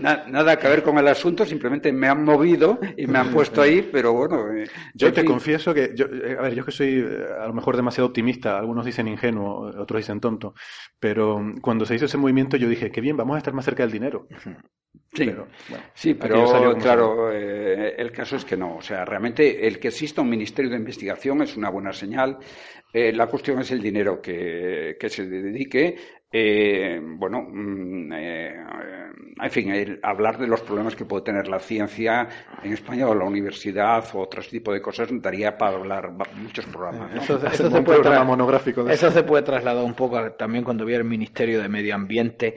[0.00, 3.62] nada, nada, que ver con el asunto, simplemente me han movido y me han puesto
[3.62, 4.52] ahí, pero bueno...
[4.52, 7.06] Eh, yo te confieso que, yo, eh, a ver, yo que soy
[7.40, 10.54] a lo mejor demasiado optimista, algunos dicen ingenuo, otros dicen tonto,
[10.98, 13.64] pero mm, cuando se hizo ese movimiento yo dije, qué bien, vamos a estar más
[13.64, 14.26] cerca del dinero.
[15.12, 15.46] Sí, pero,
[15.94, 18.76] sí, pero claro, eh, el caso es que no.
[18.76, 22.38] O sea, realmente el que exista un ministerio de investigación es una buena señal.
[22.92, 25.96] Eh, la cuestión es el dinero que, que se dedique.
[26.30, 32.28] Eh, bueno, mm, en fin, el, hablar de los problemas que puede tener la ciencia
[32.62, 37.14] en España o la universidad o otro tipo de cosas daría para hablar muchos programas.
[37.14, 41.60] Eso, se puede monográfico eso se puede trasladar un poco también cuando viene el Ministerio
[41.60, 42.56] de Medio Ambiente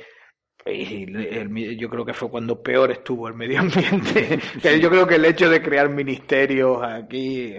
[0.72, 4.39] y yo creo que fue cuando peor estuvo el medio ambiente.
[4.80, 7.55] yo creo que el hecho de crear ministerios aquí.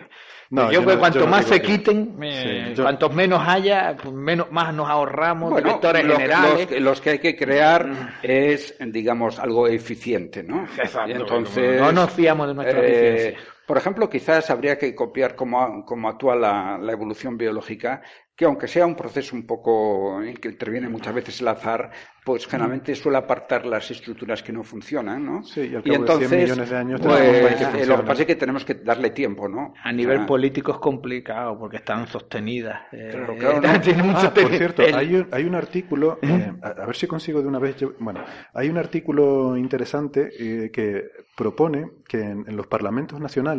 [0.50, 4.88] yo, creo que cuanto más se quiten, eh, cuantos menos haya, pues menos más nos
[4.88, 6.80] ahorramos directores generales.
[6.80, 10.66] Los, que hay que crear es, digamos, algo eficiente, ¿no?
[11.06, 13.57] Entonces, no nos fiamos de nuestra eh, eficiencia.
[13.68, 18.00] Por ejemplo, quizás habría que copiar cómo, cómo actúa la, la, evolución biológica
[18.38, 21.90] que aunque sea un proceso un poco en que interviene muchas veces el azar,
[22.24, 22.50] pues mm.
[22.50, 25.42] generalmente suele apartar las estructuras que no funcionan, ¿no?
[25.42, 28.22] Sí, y, al cabo entonces, de 100 millones de años pues, que lo que pasa
[28.22, 29.74] es que tenemos que darle tiempo, ¿no?
[29.82, 32.82] A nivel político es complicado porque están sostenidas.
[32.92, 33.60] Eh, claro, claro.
[34.14, 37.58] ah, por cierto, hay, un, hay un artículo, eh, a, ver si consigo de una
[37.58, 43.57] vez, bueno, hay un artículo interesante eh, que propone que en, en los parlamentos nacionales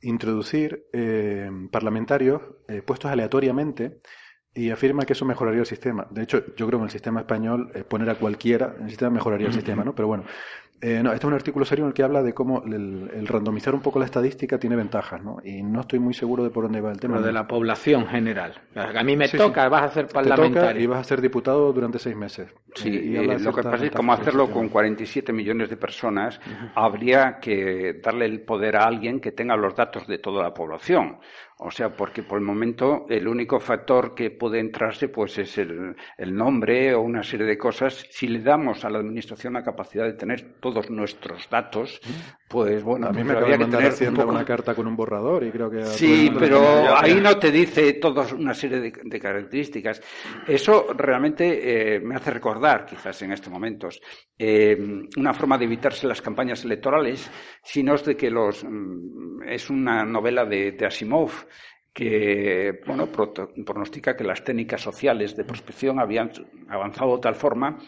[0.00, 4.00] introducir eh, parlamentarios eh, puestos aleatoriamente
[4.54, 6.06] y afirma que eso mejoraría el sistema.
[6.10, 8.90] De hecho, yo creo que en el sistema español eh, poner a cualquiera en el
[8.90, 9.94] sistema mejoraría el sistema, ¿no?
[9.94, 10.24] Pero bueno,
[10.80, 13.74] Eh, no, este es un artículo serio en el que habla de cómo el, randomizar
[13.74, 15.38] un poco la estadística tiene ventajas, ¿no?
[15.42, 17.16] Y no estoy muy seguro de por dónde va el tema.
[17.16, 18.54] Lo de la población general.
[18.76, 20.80] A mí me toca, vas a ser parlamentario.
[20.80, 22.48] y vas a ser diputado durante seis meses.
[22.74, 26.40] Sí, y, lo que pasa es que como hacerlo con 47 millones de personas,
[26.74, 31.18] habría que darle el poder a alguien que tenga los datos de toda la población.
[31.60, 35.96] O sea, porque por el momento el único factor que puede entrarse pues es el,
[36.30, 38.06] nombre o una serie de cosas.
[38.10, 42.00] Si le damos a la administración la capacidad de tener todos nuestros datos,
[42.48, 45.68] pues bueno, a mí me habría que tener una carta con un borrador y creo
[45.68, 50.00] que sí, pero ahí no te dice toda una serie de, características.
[50.46, 54.00] Eso realmente eh, me hace recordar, quizás en estos momentos,
[54.38, 54.78] eh,
[55.16, 57.28] una forma de evitarse las campañas electorales,
[57.64, 61.47] sino es de que los mm, es una novela de Asimov
[61.92, 66.30] que bueno, pronostica que las técnicas sociales de prospección habían
[66.68, 67.78] avanzado de tal forma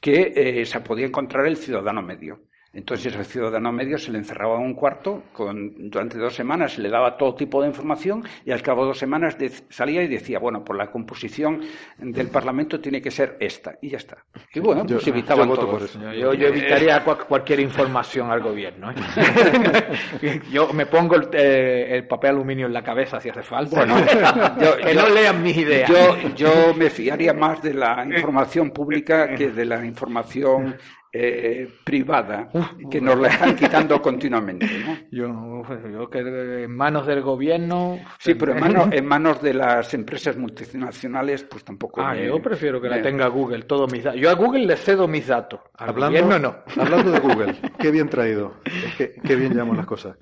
[0.00, 2.42] que eh, se podía encontrar el ciudadano medio.
[2.74, 6.82] Entonces ese ciudadano medio se le encerraba en un cuarto con, durante dos semanas, se
[6.82, 9.36] le daba todo tipo de información y al cabo de dos semanas
[9.68, 11.60] salía y decía, bueno, por la composición
[11.98, 14.18] del Parlamento tiene que ser esta y ya está.
[14.52, 15.84] Y bueno, pues evitaban yo todo.
[15.84, 16.00] Eso.
[16.12, 18.90] Yo, evitaría cualquier información al gobierno.
[18.90, 20.40] ¿eh?
[20.52, 23.84] yo me pongo eh, el, papel aluminio en la cabeza si hace falta.
[24.82, 25.90] que no lean mis ideas.
[26.34, 30.76] yo me fiaría más de la información pública que de la información
[31.16, 32.50] eh, privada
[32.90, 34.66] que nos la están quitando continuamente.
[34.66, 34.98] ¿no?
[35.12, 35.62] Yo,
[35.92, 38.00] yo que en manos del gobierno.
[38.18, 42.00] Sí, pero en manos, en manos de las empresas multinacionales, pues tampoco.
[42.00, 44.20] Ah, yo prefiero que la tenga Google, todos mis datos.
[44.20, 45.60] Yo a Google le cedo mis datos.
[45.74, 46.56] Al hablando, gobierno no.
[46.82, 48.56] Hablando de Google, qué bien traído.
[48.98, 50.16] que, qué bien llamamos las cosas.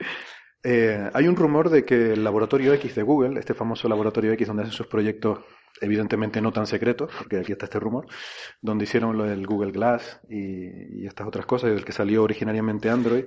[0.62, 4.46] Eh, hay un rumor de que el laboratorio X de Google, este famoso laboratorio X
[4.46, 5.40] donde hacen sus proyectos
[5.80, 8.06] evidentemente no tan secreto, porque aquí está este rumor,
[8.60, 12.90] donde hicieron lo del Google Glass y, estas otras cosas, y del que salió originariamente
[12.90, 13.24] Android,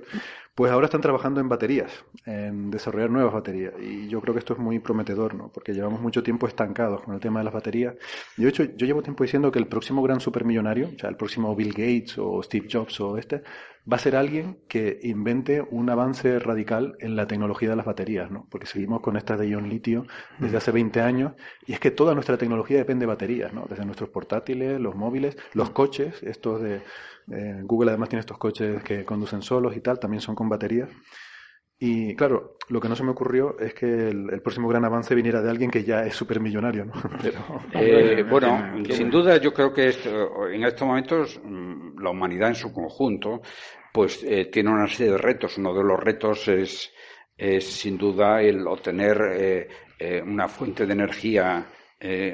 [0.56, 1.92] pues ahora están trabajando en baterías,
[2.24, 3.74] en desarrollar nuevas baterías.
[3.78, 5.52] Y yo creo que esto es muy prometedor, ¿no?
[5.52, 7.94] Porque llevamos mucho tiempo estancados con el tema de las baterías.
[8.38, 11.54] De hecho, yo llevo tiempo diciendo que el próximo gran supermillonario, o sea, el próximo
[11.54, 13.42] Bill Gates o Steve Jobs o este,
[13.90, 18.30] va a ser alguien que invente un avance radical en la tecnología de las baterías,
[18.30, 18.46] ¿no?
[18.50, 20.06] Porque seguimos con estas de ion litio
[20.38, 21.32] desde hace 20 años
[21.66, 23.66] y es que toda nuestra tecnología depende de baterías, ¿no?
[23.68, 26.80] Desde nuestros portátiles, los móviles, los coches, estos de
[27.26, 30.88] Google además tiene estos coches que conducen solos y tal, también son con baterías.
[31.78, 35.42] Y claro, lo que no se me ocurrió es que el, próximo gran avance viniera
[35.42, 36.92] de alguien que ya es supermillonario, ¿no?
[37.22, 39.94] Pero, eh, bueno, sin duda yo creo que
[40.52, 43.42] en estos momentos mm, la humanidad en su conjunto
[43.92, 45.58] pues eh, tiene una serie de retos.
[45.58, 46.92] Uno de los retos es,
[47.36, 49.68] es sin duda el obtener
[49.98, 51.66] eh, una fuente de energía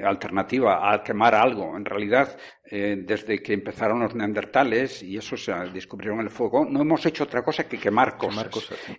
[0.04, 1.76] alternativa a quemar algo.
[1.76, 2.36] En realidad,
[2.74, 7.24] eh, desde que empezaron los neandertales y eso se descubrieron el fuego, no hemos hecho
[7.24, 8.48] otra cosa que quemar cosas.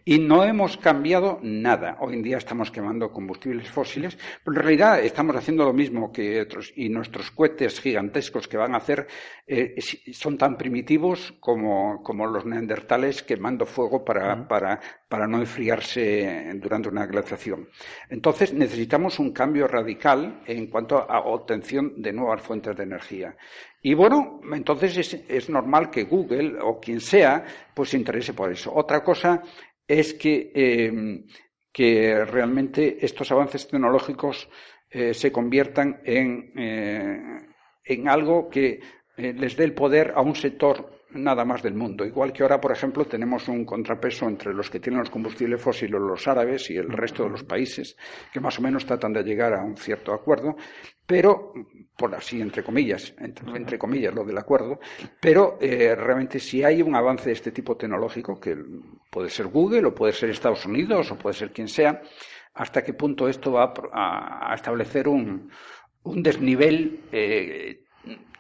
[0.05, 1.97] Y no hemos cambiado nada.
[1.99, 6.39] Hoy en día estamos quemando combustibles fósiles, pero en realidad estamos haciendo lo mismo que
[6.39, 6.71] otros.
[6.75, 9.07] Y nuestros cohetes gigantescos que van a hacer
[9.47, 9.73] eh,
[10.13, 16.89] son tan primitivos como, como, los neandertales quemando fuego para, para, para no enfriarse durante
[16.89, 17.69] una glaciación.
[18.07, 23.35] Entonces necesitamos un cambio radical en cuanto a obtención de nuevas fuentes de energía.
[23.81, 27.43] Y bueno, entonces es, normal que Google o quien sea,
[27.73, 28.73] pues se interese por eso.
[28.73, 29.41] Otra cosa
[29.87, 31.25] es que, em,
[31.71, 34.47] que realmente estos avances tecnológicos
[34.89, 37.19] eh, se conviertan en, eh,
[37.83, 38.79] en algo que
[39.17, 42.05] eh, les dé el poder a un sector nada más del mundo.
[42.05, 45.99] Igual que ahora, por ejemplo, tenemos un contrapeso entre los que tienen los combustibles fósiles,
[45.99, 47.95] los árabes y el resto de los países,
[48.31, 50.55] que más o menos tratan de llegar a un cierto acuerdo,
[51.05, 51.53] pero,
[51.97, 54.79] por así, entre comillas, entre, comillas lo del acuerdo,
[55.19, 58.55] pero eh, realmente si hay un avance de este tipo tecnológico, que
[59.09, 62.01] puede ser Google o puede ser Estados Unidos o puede ser quien sea,
[62.53, 65.49] hasta qué punto esto va a, establecer un,
[66.03, 67.82] desnivel eh,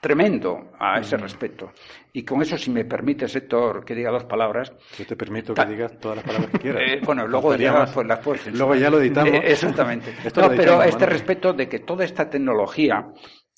[0.03, 1.71] tremendo a ese respecto.
[2.11, 4.73] Y con eso, si me permite, sector, que diga dos palabras.
[4.97, 6.83] Yo te permito que digas todas las palabras que quieras.
[6.85, 9.33] Eh, bueno, luego ya, pues, las puedes Luego ya lo editamos.
[9.33, 10.13] Eh, exactamente.
[10.35, 13.07] no, pero este respecto de que toda esta tecnología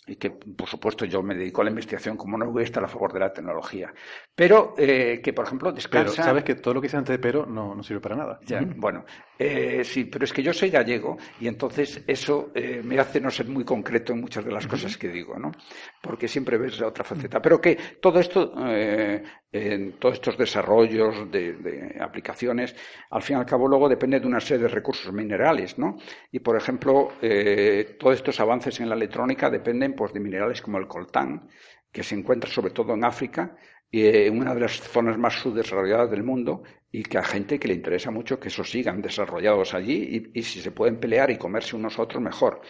[0.08, 2.84] y que, por supuesto, yo me dedico a la investigación como no voy a estar
[2.84, 3.92] a favor de la tecnología.
[4.36, 6.12] Pero eh, que, por ejemplo, descansa...
[6.12, 8.40] Pero sabes que todo lo que dice antes de pero no, no sirve para nada.
[8.46, 9.06] Ya, bueno,
[9.40, 13.32] eh, sí, pero es que yo soy gallego y entonces eso eh, me hace no
[13.32, 15.52] ser muy concreto en muchas de las cosas que digo, ¿no?
[16.02, 17.42] Porque siempre ves la otra faceta.
[17.42, 18.54] Pero que todo esto,
[19.52, 22.76] en todos estos desarrollos de, de, aplicaciones,
[23.10, 25.98] al fin y al cabo luego depende de una serie de recursos minerales, ¿no?
[26.32, 27.14] Y, por ejemplo,
[28.00, 31.50] todos estos avances en la electrónica dependen de minerales como el coltán,
[31.92, 33.56] que se encuentra sobre todo en África
[33.90, 37.68] y en una de las zonas más subdesarrolladas del mundo y que a gente que
[37.68, 41.76] le interesa mucho que eso sigan desarrollados allí y, si se pueden pelear y comerse
[41.76, 42.62] unos a otros mejor.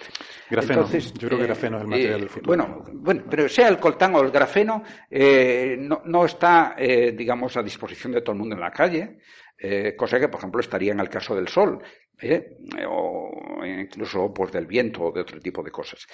[0.50, 2.48] Grafeno, Entonces, yo creo que grafeno es el material del futuro.
[2.48, 7.56] Bueno, bueno, pero sea el coltán o el grafeno, eh, no, no, está, eh, digamos,
[7.58, 9.20] a disposición de todo el mundo en la calle.
[9.58, 11.82] Eh, cosa que, por ejemplo, estaría en el caso del sol,
[12.22, 12.58] ¿eh?
[12.88, 16.08] o incluso pues, del viento o de otro tipo de cosas.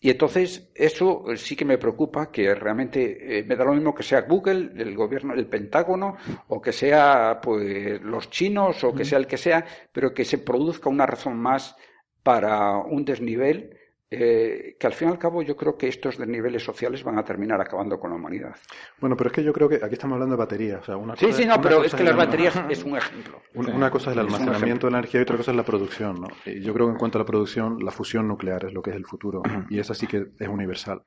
[0.00, 4.02] Y entonces, eso sí que me preocupa, que realmente eh, me da lo mismo que
[4.02, 6.16] sea Google, el gobierno, el Pentágono,
[6.48, 10.38] o que sea pues, los chinos, o que sea el que sea, pero que se
[10.38, 11.76] produzca una razón más
[12.22, 13.75] para un desnivel
[14.08, 17.24] eh, que al fin y al cabo yo creo que estos desniveles sociales van a
[17.24, 18.54] terminar acabando con la humanidad.
[19.00, 20.84] Bueno, pero es que yo creo que aquí estamos hablando de baterías.
[21.16, 23.42] sí, sí, no, pero es que las baterías es un ejemplo.
[23.54, 26.20] Una, cosa es el almacenamiento de la energía y otra cosa es la producción.
[26.20, 26.28] ¿no?
[26.44, 28.90] Y yo creo que en cuanto a la producción, la fusión nuclear es lo que
[28.90, 29.42] es el futuro.
[29.70, 31.02] Y esa sí que es universal.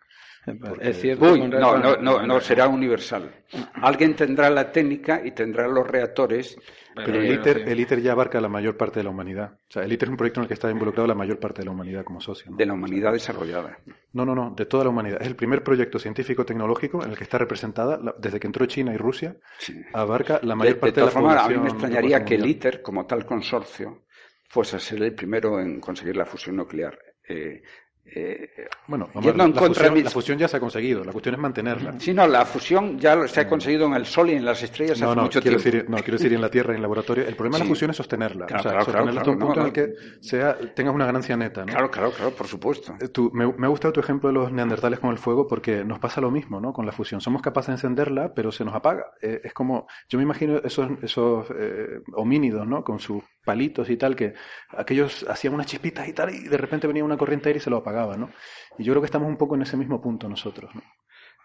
[0.79, 1.37] Es cierto.
[1.37, 3.31] no, no, no, no, será universal.
[3.73, 6.57] Alguien tendrá la técnica y tendrá los reactores.
[6.95, 9.53] Pero el ITER, el ITER ya abarca la mayor parte de la humanidad.
[9.53, 11.61] O sea, el ITER es un proyecto en el que está involucrado la mayor parte
[11.61, 12.51] de la humanidad como socio.
[12.55, 13.79] De la humanidad desarrollada.
[14.13, 15.21] No, no, no, de toda la humanidad.
[15.21, 18.97] Es el primer proyecto científico-tecnológico en el que está representada, desde que entró China y
[18.97, 19.35] Rusia,
[19.93, 23.05] abarca la mayor parte de, la forma, A mí me extrañaría que el ITER, como
[23.05, 24.03] tal consorcio,
[24.49, 26.97] fuese a ser el primero en conseguir la fusión nuclear.
[27.27, 27.61] Eh,
[28.15, 28.49] eh,
[28.87, 31.99] bueno, la, fusión, ya se ha conseguido, la cuestión es mantenerla.
[31.99, 35.01] Sí, no, la fusión ya se ha conseguido en el Sol y en las estrellas
[35.01, 35.77] hace mucho quiero tiempo.
[35.77, 37.27] Decir, no, quiero decir en la Tierra y en el laboratorio.
[37.27, 38.45] El problema de la fusión es sostenerla.
[38.45, 41.65] o sea, sostenerla hasta un punto en el que sea, tengas una ganancia neta.
[41.65, 42.95] Claro, claro, claro, por supuesto.
[42.99, 45.99] Eh, me, me, ha gustado tu ejemplo de los neandertales con el fuego porque nos
[45.99, 46.73] pasa lo mismo ¿no?
[46.73, 47.21] con la fusión.
[47.21, 49.05] Somos capaces de encenderla, pero se nos apaga.
[49.21, 51.47] Eh, es como, yo me imagino esos, esos
[52.13, 52.83] homínidos ¿no?
[52.83, 54.33] con sus palitos y tal, que
[54.69, 57.69] aquellos hacían unas chispitas y tal, y de repente venía una corriente aire y se
[57.69, 58.29] lo apagaba, ¿no?
[58.77, 60.81] Y yo creo que estamos un poco en ese mismo punto nosotros, ¿no?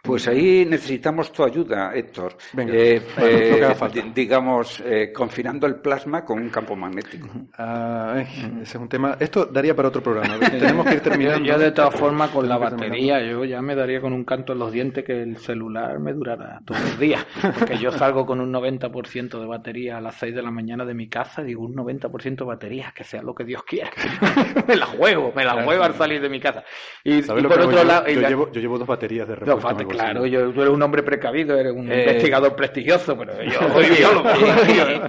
[0.04, 2.36] Pues ahí necesitamos tu ayuda, Héctor.
[2.58, 7.26] Eh, eh, digamos, eh, confinando el plasma con un campo magnético.
[7.56, 9.16] Ah, ese es un tema.
[9.18, 10.38] Esto daría para otro programa.
[10.50, 11.48] Tenemos que ir terminando.
[11.48, 14.58] Yo, de todas formas, con la batería, yo ya me daría con un canto en
[14.58, 17.24] los dientes que el celular me durara todos los días.
[17.58, 20.92] Porque yo salgo con un 90% de batería a las 6 de la mañana de
[20.92, 23.90] mi casa, digo un 90% de batería, que sea lo que Dios quiera.
[24.68, 26.62] me la juego, me la juego al salir de mi casa.
[27.02, 28.06] Y, por otro lado.
[28.06, 29.93] Yo, llevo, yo, llevo, dos baterías de repuesto.
[29.94, 33.90] Claro, yo, tú eres un hombre precavido, eres un eh, investigador prestigioso, pero yo soy
[33.98, 34.28] biólogo.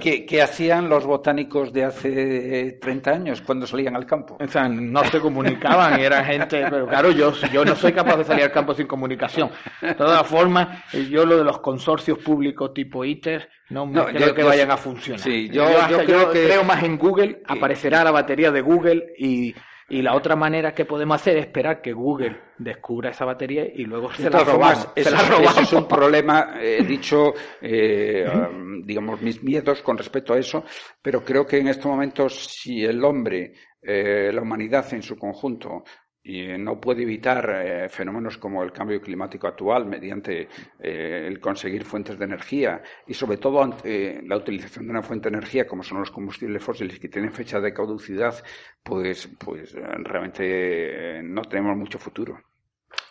[0.00, 4.38] ¿Qué, hacían los botánicos de hace 30 años cuando salían al campo?
[4.40, 8.16] O sea, no se comunicaban y era gente, pero claro, yo, yo no soy capaz
[8.16, 9.50] de salir al campo sin comunicación.
[9.80, 14.42] De todas formas, yo lo de los consorcios públicos tipo ITER, no, no creo que
[14.42, 15.20] vayan a funcionar.
[15.20, 15.64] Sí, yo,
[16.04, 16.44] creo, que...
[16.44, 19.54] creo más en Google, aparecerá la batería de Google y
[19.88, 23.84] y la otra manera que podemos hacer es esperar que Google descubra esa batería y
[23.84, 24.88] luego se la robamos.
[24.96, 30.64] Eso, es un problema, he dicho, eh, um, digamos, mis miedos con respecto a eso,
[31.00, 35.84] pero creo que en estos momentos, si el hombre, eh, la humanidad en su conjunto,
[36.26, 40.48] y no puede evitar eh, fenómenos como el cambio climático actual mediante
[40.80, 45.30] eh, el conseguir fuentes de energía y sobre todo ante la utilización de una fuente
[45.30, 48.34] de energía como son los combustibles fósiles que tienen fecha de caducidad,
[48.82, 52.40] pues, pues realmente eh, no tenemos mucho futuro.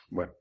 [0.09, 0.33] Bueno,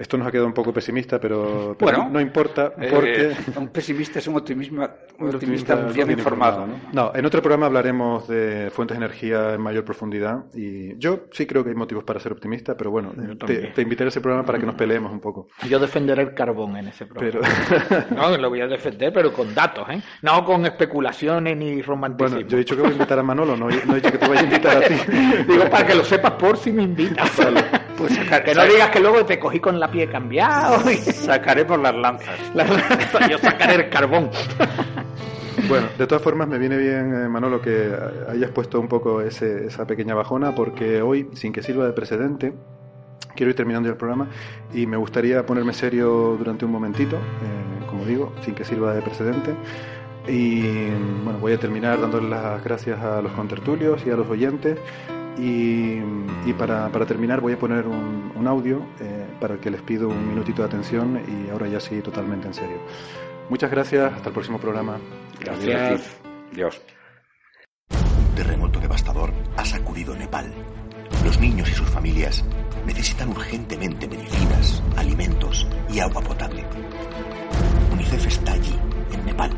[0.00, 3.36] esto nos ha quedado un poco pesimista, pero, bueno, no importa eh, porque...
[3.54, 6.66] un pesimista es un, optimista, un optimista bien informado.
[6.92, 7.12] ¿no?
[7.14, 11.62] en otro programa hablaremos de fuentes de energía en mayor profundidad y yo sí creo
[11.62, 13.12] que hay motivos para ser optimista, pero bueno,
[13.44, 15.48] te, invitaré a ese programa para que nos peleemos un poco.
[15.68, 17.46] Yo defenderé el carbón en ese programa.
[18.16, 20.00] no, lo voy a defender, pero con datos, ¿eh?
[20.22, 22.36] No con especulaciones ni romanticismo.
[22.36, 24.26] Bueno, yo he dicho que voy a invitar a Manolo, no, he dicho que te
[24.26, 24.94] voy a invitar a ti.
[25.46, 27.38] Digo, para que lo sepas por si me invitas.
[28.00, 30.90] Pues que no digas que luego te cogí con la pie cambiado.
[30.90, 30.96] Y...
[30.96, 32.38] Sacaremos las lanzas.
[33.28, 34.30] Yo sacaré el carbón.
[35.68, 37.92] Bueno, de todas formas me viene bien, eh, Manolo, que
[38.28, 42.54] hayas puesto un poco ese, esa pequeña bajona, porque hoy, sin que sirva de precedente,
[43.34, 44.28] quiero ir terminando el programa
[44.72, 49.02] y me gustaría ponerme serio durante un momentito, eh, como digo, sin que sirva de
[49.02, 49.54] precedente.
[50.26, 50.88] Y
[51.24, 54.78] bueno, voy a terminar dándole las gracias a los contertulios y a los oyentes
[55.38, 60.28] y, para, terminar voy a poner un, audio eh, para el que les pido un
[60.28, 62.78] minutito de atención y ahora ya sí totalmente en serio.
[63.48, 64.98] Muchas gracias, hasta el próximo programa.
[65.38, 66.20] Gracias.
[66.52, 66.80] Dios.
[67.90, 70.52] Un terremoto devastador ha sacudido Nepal.
[71.24, 72.44] Los niños y sus familias
[72.86, 76.64] necesitan urgentemente medicinas, alimentos y agua potable.
[77.92, 78.74] UNICEF está allí,
[79.12, 79.50] en Nepal,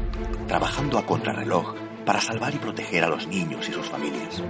[0.49, 4.43] trabajando a contrarreloj para salvar y proteger a los niños y sus familias.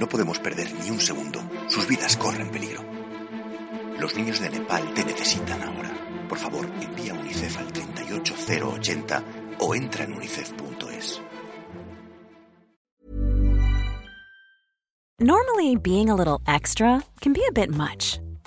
[0.00, 1.38] No podemos perder ni un segundo.
[1.68, 2.82] Sus vidas corren peligro.
[3.98, 5.90] Los niños de Nepal te necesitan ahora.
[6.26, 9.24] Por favor, envía UNICEF al 38080
[9.58, 11.20] o entra en unicef.es.
[15.20, 18.18] Normally, being a little extra can be a bit much,